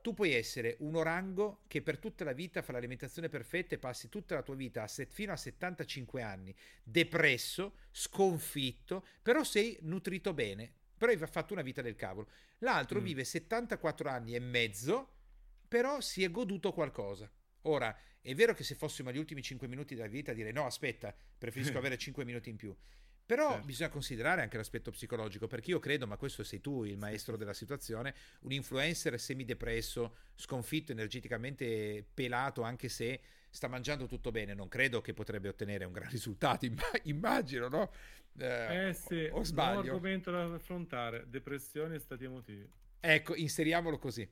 tu 0.00 0.14
puoi 0.14 0.32
essere 0.32 0.76
un 0.80 0.96
orango 0.96 1.62
che 1.66 1.82
per 1.82 1.98
tutta 1.98 2.24
la 2.24 2.32
vita 2.32 2.62
fa 2.62 2.72
l'alimentazione 2.72 3.28
perfetta 3.28 3.74
e 3.74 3.78
passi 3.78 4.08
tutta 4.08 4.34
la 4.34 4.42
tua 4.42 4.54
vita 4.54 4.82
a 4.82 4.88
set, 4.88 5.12
fino 5.12 5.32
a 5.32 5.36
75 5.36 6.22
anni 6.22 6.54
depresso, 6.82 7.76
sconfitto, 7.90 9.06
però 9.22 9.44
sei 9.44 9.78
nutrito 9.82 10.34
bene, 10.34 10.72
però 10.96 11.12
hai 11.12 11.18
fatto 11.18 11.52
una 11.52 11.62
vita 11.62 11.82
del 11.82 11.96
cavolo. 11.96 12.28
L'altro 12.58 13.00
mm. 13.00 13.04
vive 13.04 13.24
74 13.24 14.08
anni 14.08 14.34
e 14.34 14.40
mezzo, 14.40 15.08
però 15.66 16.00
si 16.00 16.22
è 16.24 16.30
goduto 16.30 16.72
qualcosa. 16.72 17.30
Ora, 17.62 17.96
è 18.20 18.34
vero 18.34 18.54
che 18.54 18.64
se 18.64 18.74
fossimo 18.74 19.08
agli 19.08 19.18
ultimi 19.18 19.42
5 19.42 19.66
minuti 19.66 19.94
della 19.94 20.08
vita 20.08 20.32
direi 20.32 20.52
no, 20.52 20.66
aspetta, 20.66 21.14
preferisco 21.38 21.76
avere 21.78 21.96
5 21.96 22.24
minuti 22.24 22.50
in 22.50 22.56
più. 22.56 22.76
Però 23.30 23.50
certo. 23.50 23.64
bisogna 23.64 23.88
considerare 23.90 24.42
anche 24.42 24.56
l'aspetto 24.56 24.90
psicologico, 24.90 25.46
perché 25.46 25.70
io 25.70 25.78
credo, 25.78 26.04
ma 26.04 26.16
questo 26.16 26.42
sei 26.42 26.60
tu 26.60 26.82
il 26.82 26.98
maestro 26.98 27.36
della 27.36 27.52
situazione, 27.52 28.12
un 28.40 28.50
influencer 28.50 29.20
semidepresso, 29.20 30.16
sconfitto, 30.34 30.90
energeticamente 30.90 32.04
pelato, 32.12 32.62
anche 32.62 32.88
se 32.88 33.20
sta 33.48 33.68
mangiando 33.68 34.06
tutto 34.06 34.32
bene, 34.32 34.52
non 34.52 34.66
credo 34.66 35.00
che 35.00 35.14
potrebbe 35.14 35.48
ottenere 35.48 35.84
un 35.84 35.92
gran 35.92 36.10
risultato, 36.10 36.66
immagino, 37.04 37.68
no? 37.68 37.92
Eh, 38.36 38.88
eh 38.88 38.94
sì, 38.94 39.28
o, 39.30 39.38
o 39.38 39.44
sbaglio. 39.44 39.78
un 39.78 39.86
argomento 39.86 40.32
da 40.32 40.52
affrontare, 40.52 41.26
depressione 41.28 41.94
e 41.94 41.98
stati 42.00 42.24
emotivi. 42.24 42.68
Ecco, 42.98 43.36
inseriamolo 43.36 43.98
così. 43.98 44.28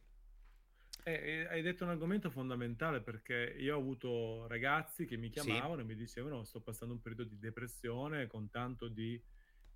Eh, 1.14 1.46
hai 1.48 1.62
detto 1.62 1.84
un 1.84 1.90
argomento 1.90 2.30
fondamentale 2.30 3.00
perché 3.00 3.54
io 3.58 3.76
ho 3.76 3.78
avuto 3.78 4.46
ragazzi 4.46 5.06
che 5.06 5.16
mi 5.16 5.30
chiamavano 5.30 5.76
sì. 5.76 5.80
e 5.80 5.84
mi 5.84 5.94
dicevano 5.94 6.44
sto 6.44 6.60
passando 6.60 6.94
un 6.94 7.00
periodo 7.00 7.24
di 7.24 7.38
depressione 7.38 8.26
con 8.26 8.50
tanto 8.50 8.88
di... 8.88 9.20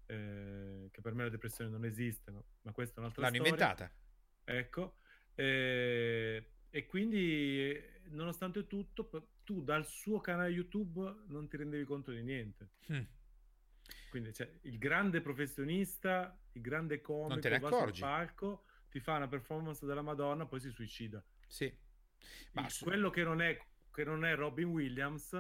Eh, 0.07 0.89
che 0.91 1.01
per 1.01 1.15
me 1.15 1.23
la 1.23 1.31
depressione 1.31 1.71
non 1.71 1.85
esiste, 1.85 2.31
no? 2.31 2.45
ma 2.63 2.73
questa 2.73 2.97
è 2.97 2.99
un'altra 2.99 3.23
L'hanno 3.23 3.37
storia. 3.37 3.53
inventata. 3.53 3.93
Ecco, 4.45 4.97
eh, 5.35 6.51
e 6.69 6.87
quindi 6.87 7.81
nonostante 8.11 8.67
tutto 8.67 9.09
tu 9.45 9.63
dal 9.63 9.87
suo 9.87 10.21
canale 10.21 10.51
YouTube 10.51 11.23
non 11.29 11.49
ti 11.49 11.57
rendevi 11.57 11.85
conto 11.85 12.11
di 12.11 12.23
niente. 12.23 12.69
Mm. 12.93 13.03
Quindi 14.11 14.35
cioè, 14.35 14.51
il 14.63 14.77
grande 14.77 15.23
professionista, 15.23 16.39
il 16.53 16.61
grande 16.61 17.01
comico 17.01 17.59
va 17.59 17.71
sul 17.71 17.99
palco 17.99 18.65
ti 18.93 19.01
fa 19.01 19.17
una 19.17 19.27
performance 19.27 19.87
della 19.87 20.03
Madonna, 20.03 20.45
poi 20.45 20.61
si 20.61 20.71
suicida. 20.71 21.25
Sì. 21.47 21.75
Ma 22.53 22.69
su... 22.69 22.85
quello 22.85 23.09
che 23.09 23.25
non, 23.25 23.41
è, 23.41 23.59
che 23.91 24.05
non 24.05 24.27
è 24.27 24.35
Robin 24.37 24.67
Williams 24.69 25.33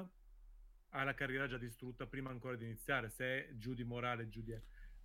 ha 0.94 1.04
la 1.04 1.14
carriera 1.14 1.46
già 1.46 1.58
distrutta 1.58 2.06
prima 2.06 2.30
ancora 2.30 2.56
di 2.56 2.64
iniziare, 2.64 3.10
se 3.10 3.24
è 3.24 3.56
giù 3.56 3.74
di 3.74 3.84
morale, 3.84 4.28
giù 4.28 4.40
di 4.40 4.58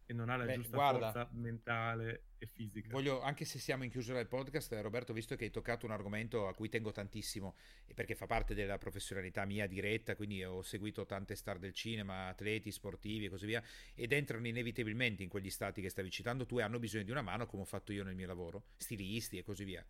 e 0.08 0.14
non 0.14 0.30
ha 0.30 0.38
la 0.38 0.46
Beh, 0.46 0.54
giusta 0.56 0.76
guarda, 0.76 1.12
forza 1.12 1.30
mentale 1.34 2.24
e 2.38 2.48
fisica. 2.48 2.88
Voglio, 2.90 3.22
anche 3.22 3.44
se 3.44 3.60
siamo 3.60 3.84
in 3.84 3.90
chiusura 3.90 4.18
del 4.18 4.28
podcast, 4.28 4.72
Roberto, 4.82 5.12
visto 5.12 5.36
che 5.36 5.44
hai 5.44 5.52
toccato 5.52 5.86
un 5.86 5.92
argomento 5.92 6.48
a 6.48 6.54
cui 6.54 6.70
tengo 6.70 6.94
tantissimo, 6.94 7.56
perché 7.94 8.16
fa 8.16 8.26
parte 8.26 8.56
della 8.56 8.78
professionalità 8.78 9.44
mia 9.46 9.68
diretta, 9.68 10.16
quindi 10.16 10.44
ho 10.44 10.62
seguito 10.62 11.06
tante 11.06 11.36
star 11.36 11.60
del 11.60 11.74
cinema, 11.74 12.30
atleti, 12.30 12.72
sportivi 12.72 13.26
e 13.26 13.30
così 13.30 13.46
via, 13.46 13.62
ed 13.94 14.14
entrano 14.14 14.48
inevitabilmente 14.48 15.24
in 15.24 15.30
quegli 15.30 15.50
stati 15.50 15.82
che 15.82 15.90
stavi 15.90 16.10
citando 16.10 16.46
tu 16.46 16.58
e 16.58 16.64
hanno 16.64 16.80
bisogno 16.80 17.04
di 17.04 17.12
una 17.12 17.22
mano, 17.22 17.46
come 17.46 17.64
ho 17.64 17.66
fatto 17.66 17.92
io 17.92 18.06
nel 18.06 18.16
mio 18.16 18.28
lavoro, 18.28 18.64
stilisti 18.78 19.38
e 19.38 19.44
così 19.44 19.66
via. 19.66 19.86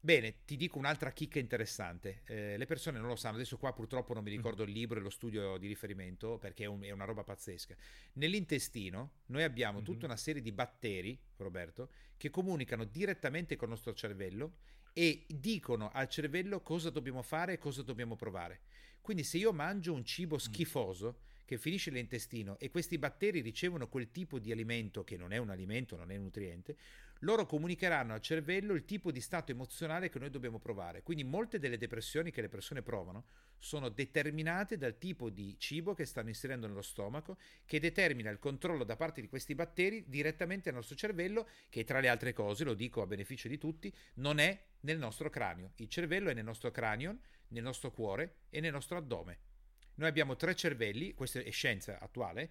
Bene, 0.00 0.44
ti 0.44 0.56
dico 0.56 0.78
un'altra 0.78 1.10
chicca 1.10 1.40
interessante. 1.40 2.22
Eh, 2.26 2.56
le 2.56 2.66
persone 2.66 2.98
non 3.00 3.08
lo 3.08 3.16
sanno, 3.16 3.34
adesso 3.34 3.58
qua 3.58 3.72
purtroppo 3.72 4.14
non 4.14 4.22
mi 4.22 4.30
ricordo 4.30 4.62
il 4.62 4.70
libro 4.70 5.00
e 5.00 5.02
lo 5.02 5.10
studio 5.10 5.56
di 5.56 5.66
riferimento 5.66 6.38
perché 6.38 6.64
è, 6.64 6.66
un, 6.66 6.82
è 6.82 6.92
una 6.92 7.04
roba 7.04 7.24
pazzesca. 7.24 7.74
Nell'intestino 8.14 9.22
noi 9.26 9.42
abbiamo 9.42 9.82
tutta 9.82 10.06
una 10.06 10.16
serie 10.16 10.40
di 10.40 10.52
batteri, 10.52 11.18
Roberto, 11.36 11.90
che 12.16 12.30
comunicano 12.30 12.84
direttamente 12.84 13.56
con 13.56 13.68
il 13.68 13.74
nostro 13.74 13.92
cervello 13.92 14.58
e 14.92 15.26
dicono 15.28 15.90
al 15.92 16.08
cervello 16.08 16.60
cosa 16.60 16.90
dobbiamo 16.90 17.22
fare 17.22 17.54
e 17.54 17.58
cosa 17.58 17.82
dobbiamo 17.82 18.14
provare. 18.14 18.60
Quindi 19.00 19.24
se 19.24 19.38
io 19.38 19.52
mangio 19.52 19.92
un 19.92 20.04
cibo 20.04 20.36
mm. 20.36 20.38
Che 21.48 21.56
finisce 21.56 21.90
nell'intestino 21.90 22.58
e 22.58 22.68
questi 22.68 22.98
batteri 22.98 23.40
ricevono 23.40 23.88
quel 23.88 24.10
tipo 24.10 24.38
di 24.38 24.52
alimento 24.52 25.02
che 25.02 25.16
non 25.16 25.32
è 25.32 25.38
un 25.38 25.48
alimento, 25.48 25.96
non 25.96 26.10
è 26.10 26.16
un 26.16 26.24
nutriente, 26.24 26.76
loro 27.20 27.46
comunicheranno 27.46 28.12
al 28.12 28.20
cervello 28.20 28.74
il 28.74 28.84
tipo 28.84 29.10
di 29.10 29.22
stato 29.22 29.50
emozionale 29.50 30.10
che 30.10 30.18
noi 30.18 30.28
dobbiamo 30.28 30.58
provare. 30.58 31.02
Quindi 31.02 31.24
molte 31.24 31.58
delle 31.58 31.78
depressioni 31.78 32.30
che 32.30 32.42
le 32.42 32.50
persone 32.50 32.82
provano 32.82 33.24
sono 33.56 33.88
determinate 33.88 34.76
dal 34.76 34.98
tipo 34.98 35.30
di 35.30 35.56
cibo 35.58 35.94
che 35.94 36.04
stanno 36.04 36.28
inserendo 36.28 36.66
nello 36.66 36.82
stomaco, 36.82 37.38
che 37.64 37.80
determina 37.80 38.28
il 38.28 38.38
controllo 38.38 38.84
da 38.84 38.96
parte 38.96 39.22
di 39.22 39.26
questi 39.26 39.54
batteri 39.54 40.04
direttamente 40.06 40.68
al 40.68 40.74
nostro 40.74 40.96
cervello, 40.96 41.48
che 41.70 41.82
tra 41.82 42.00
le 42.00 42.10
altre 42.10 42.34
cose, 42.34 42.62
lo 42.62 42.74
dico 42.74 43.00
a 43.00 43.06
beneficio 43.06 43.48
di 43.48 43.56
tutti, 43.56 43.90
non 44.16 44.38
è 44.38 44.66
nel 44.80 44.98
nostro 44.98 45.30
cranio. 45.30 45.72
Il 45.76 45.88
cervello 45.88 46.28
è 46.28 46.34
nel 46.34 46.44
nostro 46.44 46.70
cranio, 46.70 47.20
nel 47.48 47.62
nostro 47.62 47.90
cuore 47.90 48.40
e 48.50 48.60
nel 48.60 48.72
nostro 48.72 48.98
addome. 48.98 49.38
Noi 49.98 50.08
abbiamo 50.08 50.36
tre 50.36 50.54
cervelli, 50.54 51.14
questa 51.14 51.40
è 51.40 51.50
scienza 51.50 51.98
attuale, 51.98 52.50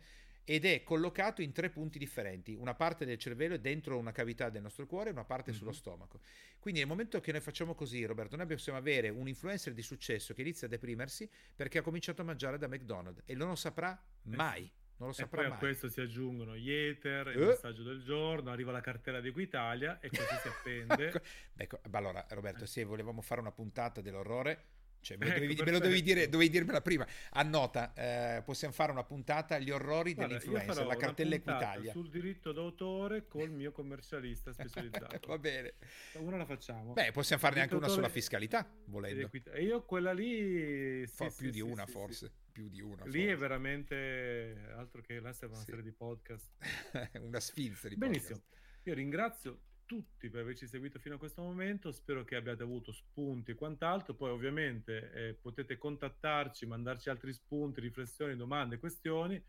ed 0.50 0.64
è 0.64 0.82
collocato 0.84 1.42
in 1.42 1.52
tre 1.52 1.70
punti 1.70 2.00
differenti. 2.00 2.54
Una 2.54 2.74
parte 2.74 3.06
del 3.06 3.18
cervello 3.18 3.56
è 3.56 3.60
dentro 3.60 3.98
una 3.98 4.14
cavità 4.14 4.50
del 4.50 4.62
nostro 4.62 4.86
cuore 4.86 5.10
e 5.10 5.12
una 5.12 5.26
parte 5.26 5.52
mm-hmm. 5.52 5.60
sullo 5.60 5.74
stomaco. 5.74 6.22
Quindi 6.60 6.80
nel 6.80 6.90
momento 6.90 7.20
che 7.20 7.34
noi 7.34 7.42
facciamo 7.42 7.76
così, 7.76 8.06
Roberto, 8.06 8.38
noi 8.38 8.46
possiamo 8.46 8.78
avere 8.78 9.10
un 9.10 9.28
influencer 9.28 9.74
di 9.74 9.82
successo 9.82 10.34
che 10.34 10.42
inizia 10.42 10.68
a 10.68 10.70
deprimersi 10.70 11.30
perché 11.54 11.80
ha 11.80 11.82
cominciato 11.82 12.22
a 12.22 12.26
mangiare 12.26 12.58
da 12.58 12.68
McDonald's 12.68 13.24
e 13.26 13.36
non 13.36 13.50
lo 13.50 13.56
saprà 13.56 13.92
eh 13.92 14.36
mai. 14.36 14.72
Non 15.00 15.10
lo 15.10 15.14
saprà 15.14 15.42
mai. 15.44 15.52
a 15.52 15.56
questo 15.56 15.90
si 15.90 16.00
aggiungono 16.00 16.56
gli 16.56 16.72
ether, 16.72 17.28
il 17.28 17.42
uh. 17.42 17.48
messaggio 17.48 17.84
del 17.84 18.02
giorno, 18.02 18.50
arriva 18.50 18.72
la 18.72 18.82
cartella 18.82 19.20
di 19.20 19.28
Equitalia 19.28 20.00
e 20.00 20.08
così 20.10 20.24
si 20.42 20.48
appende. 20.48 21.08
ecco, 21.08 21.20
ecco, 21.56 21.80
allora 21.92 22.26
Roberto, 22.30 22.66
se 22.66 22.86
volevamo 22.86 23.22
fare 23.22 23.42
una 23.42 23.52
puntata 23.52 24.00
dell'orrore, 24.00 24.77
cioè, 25.08 25.18
me 25.18 25.26
lo, 25.26 25.32
ecco, 25.32 25.40
dovevi, 25.40 25.62
me 25.64 25.72
lo 25.72 25.80
dovevi, 25.80 26.02
dire, 26.02 26.28
dovevi 26.28 26.50
dirmela 26.50 26.82
prima. 26.82 27.08
Annota, 27.32 27.94
eh, 27.94 28.42
possiamo 28.44 28.74
fare 28.74 28.92
una 28.92 29.06
puntata 29.06 29.56
agli 29.56 29.72
orrori 29.72 30.14
Guarda, 30.14 30.38
dell'influenza, 30.38 30.84
la 30.84 30.98
cartella 30.98 31.36
Equitalia. 31.36 31.92
Sul 31.94 32.10
diritto 32.10 32.52
d'autore 32.52 33.26
col 33.28 33.50
mio 33.50 33.72
commercialista 33.72 34.52
specializzato. 34.54 35.28
Va 35.28 35.38
bene. 35.38 35.76
Una 36.16 36.36
la 36.36 36.46
facciamo. 36.46 36.92
Beh, 36.92 37.14
possiamo 37.14 37.42
farne 37.42 37.62
anche 37.62 37.76
una 37.76 37.88
sulla 37.88 38.10
fiscalità, 38.10 38.70
volendo. 38.86 39.30
E 39.32 39.64
io 39.64 39.86
quella 39.86 40.12
lì... 40.12 41.08
Sì, 41.08 41.24
più 41.24 41.30
sì, 41.30 41.50
di 41.52 41.62
una, 41.62 41.86
forse. 41.86 42.30
Più 42.52 42.68
di 42.68 42.82
una. 42.82 43.06
Lì 43.06 43.20
forse. 43.20 43.32
è 43.32 43.38
veramente 43.38 44.72
altro 44.76 45.02
che 45.02 45.22
là 45.22 45.32
serve 45.32 45.56
una 45.56 45.64
serie 45.64 45.84
di 45.84 45.92
podcast. 45.94 46.52
una 47.22 47.40
sfilza 47.40 47.88
di 47.88 47.96
Benissimo. 47.96 48.40
podcast. 48.40 48.56
Io 48.84 48.94
ringrazio 48.94 49.60
tutti 49.88 50.30
per 50.30 50.42
averci 50.42 50.68
seguito 50.68 51.00
fino 51.00 51.16
a 51.16 51.18
questo 51.18 51.42
momento. 51.42 51.92
Spero 51.92 52.24
che 52.24 52.36
abbiate 52.36 52.62
avuto 52.62 52.92
spunti 52.92 53.52
e 53.52 53.56
quant'altro. 53.56 54.14
Poi, 54.14 54.30
ovviamente, 54.30 55.12
eh, 55.14 55.34
potete 55.34 55.80
contattarci, 55.80 56.68
mandarci 56.68 57.10
altri 57.10 57.34
spunti, 57.34 57.82
riflessioni, 57.82 58.36
domande, 58.36 58.78
questioni 58.78 59.44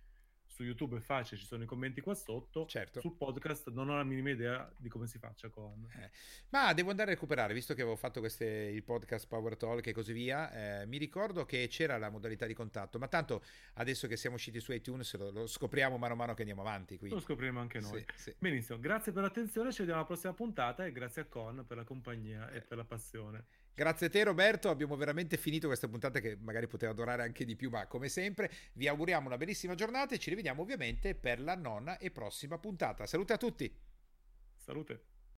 su 0.58 0.64
YouTube 0.64 0.96
è 0.96 1.00
facile, 1.00 1.38
ci 1.38 1.46
sono 1.46 1.62
i 1.62 1.66
commenti 1.66 2.00
qua 2.00 2.14
sotto. 2.14 2.66
Certo. 2.66 2.98
Sul 3.00 3.14
podcast 3.14 3.70
non 3.70 3.88
ho 3.90 3.96
la 3.96 4.02
minima 4.02 4.30
idea 4.30 4.68
di 4.76 4.88
come 4.88 5.06
si 5.06 5.16
faccia 5.16 5.48
con. 5.50 5.88
Eh. 5.94 6.10
Ma 6.48 6.72
devo 6.72 6.90
andare 6.90 7.12
a 7.12 7.14
recuperare, 7.14 7.54
visto 7.54 7.74
che 7.74 7.82
avevo 7.82 7.94
fatto 7.94 8.18
queste, 8.18 8.44
il 8.44 8.82
podcast 8.82 9.28
Power 9.28 9.56
Talk 9.56 9.86
e 9.86 9.92
così 9.92 10.12
via. 10.12 10.80
Eh, 10.80 10.86
mi 10.86 10.96
ricordo 10.98 11.44
che 11.44 11.68
c'era 11.68 11.96
la 11.96 12.10
modalità 12.10 12.44
di 12.44 12.54
contatto, 12.54 12.98
ma 12.98 13.06
tanto 13.06 13.44
adesso 13.74 14.08
che 14.08 14.16
siamo 14.16 14.34
usciti 14.34 14.58
su 14.58 14.72
iTunes 14.72 15.16
lo, 15.16 15.30
lo 15.30 15.46
scopriamo 15.46 15.96
mano 15.96 16.14
a 16.14 16.16
mano 16.16 16.34
che 16.34 16.40
andiamo 16.40 16.62
avanti. 16.62 16.98
Quindi. 16.98 17.14
Lo 17.14 17.22
scopriremo 17.22 17.60
anche 17.60 17.78
noi. 17.78 18.04
Sì, 18.16 18.22
sì. 18.30 18.34
Benissimo, 18.36 18.80
grazie 18.80 19.12
per 19.12 19.22
l'attenzione, 19.22 19.70
ci 19.70 19.78
vediamo 19.78 20.00
alla 20.00 20.08
prossima 20.08 20.32
puntata 20.32 20.84
e 20.84 20.90
grazie 20.90 21.22
a 21.22 21.24
Con 21.26 21.64
per 21.68 21.76
la 21.76 21.84
compagnia 21.84 22.50
e 22.50 22.62
per 22.62 22.78
la 22.78 22.84
passione. 22.84 23.44
Grazie 23.78 24.08
a 24.08 24.10
te 24.10 24.24
Roberto, 24.24 24.70
abbiamo 24.70 24.96
veramente 24.96 25.36
finito 25.36 25.68
questa 25.68 25.86
puntata 25.86 26.18
che 26.18 26.36
magari 26.40 26.66
poteva 26.66 26.92
durare 26.92 27.22
anche 27.22 27.44
di 27.44 27.54
più, 27.54 27.70
ma 27.70 27.86
come 27.86 28.08
sempre 28.08 28.50
vi 28.72 28.88
auguriamo 28.88 29.28
una 29.28 29.36
bellissima 29.36 29.76
giornata 29.76 30.16
e 30.16 30.18
ci 30.18 30.30
rivediamo 30.30 30.62
ovviamente 30.62 31.14
per 31.14 31.40
la 31.40 31.54
nonna 31.54 31.96
e 31.96 32.10
prossima 32.10 32.58
puntata. 32.58 33.06
Salute 33.06 33.34
a 33.34 33.36
tutti! 33.36 33.72
Salute! 34.56 35.17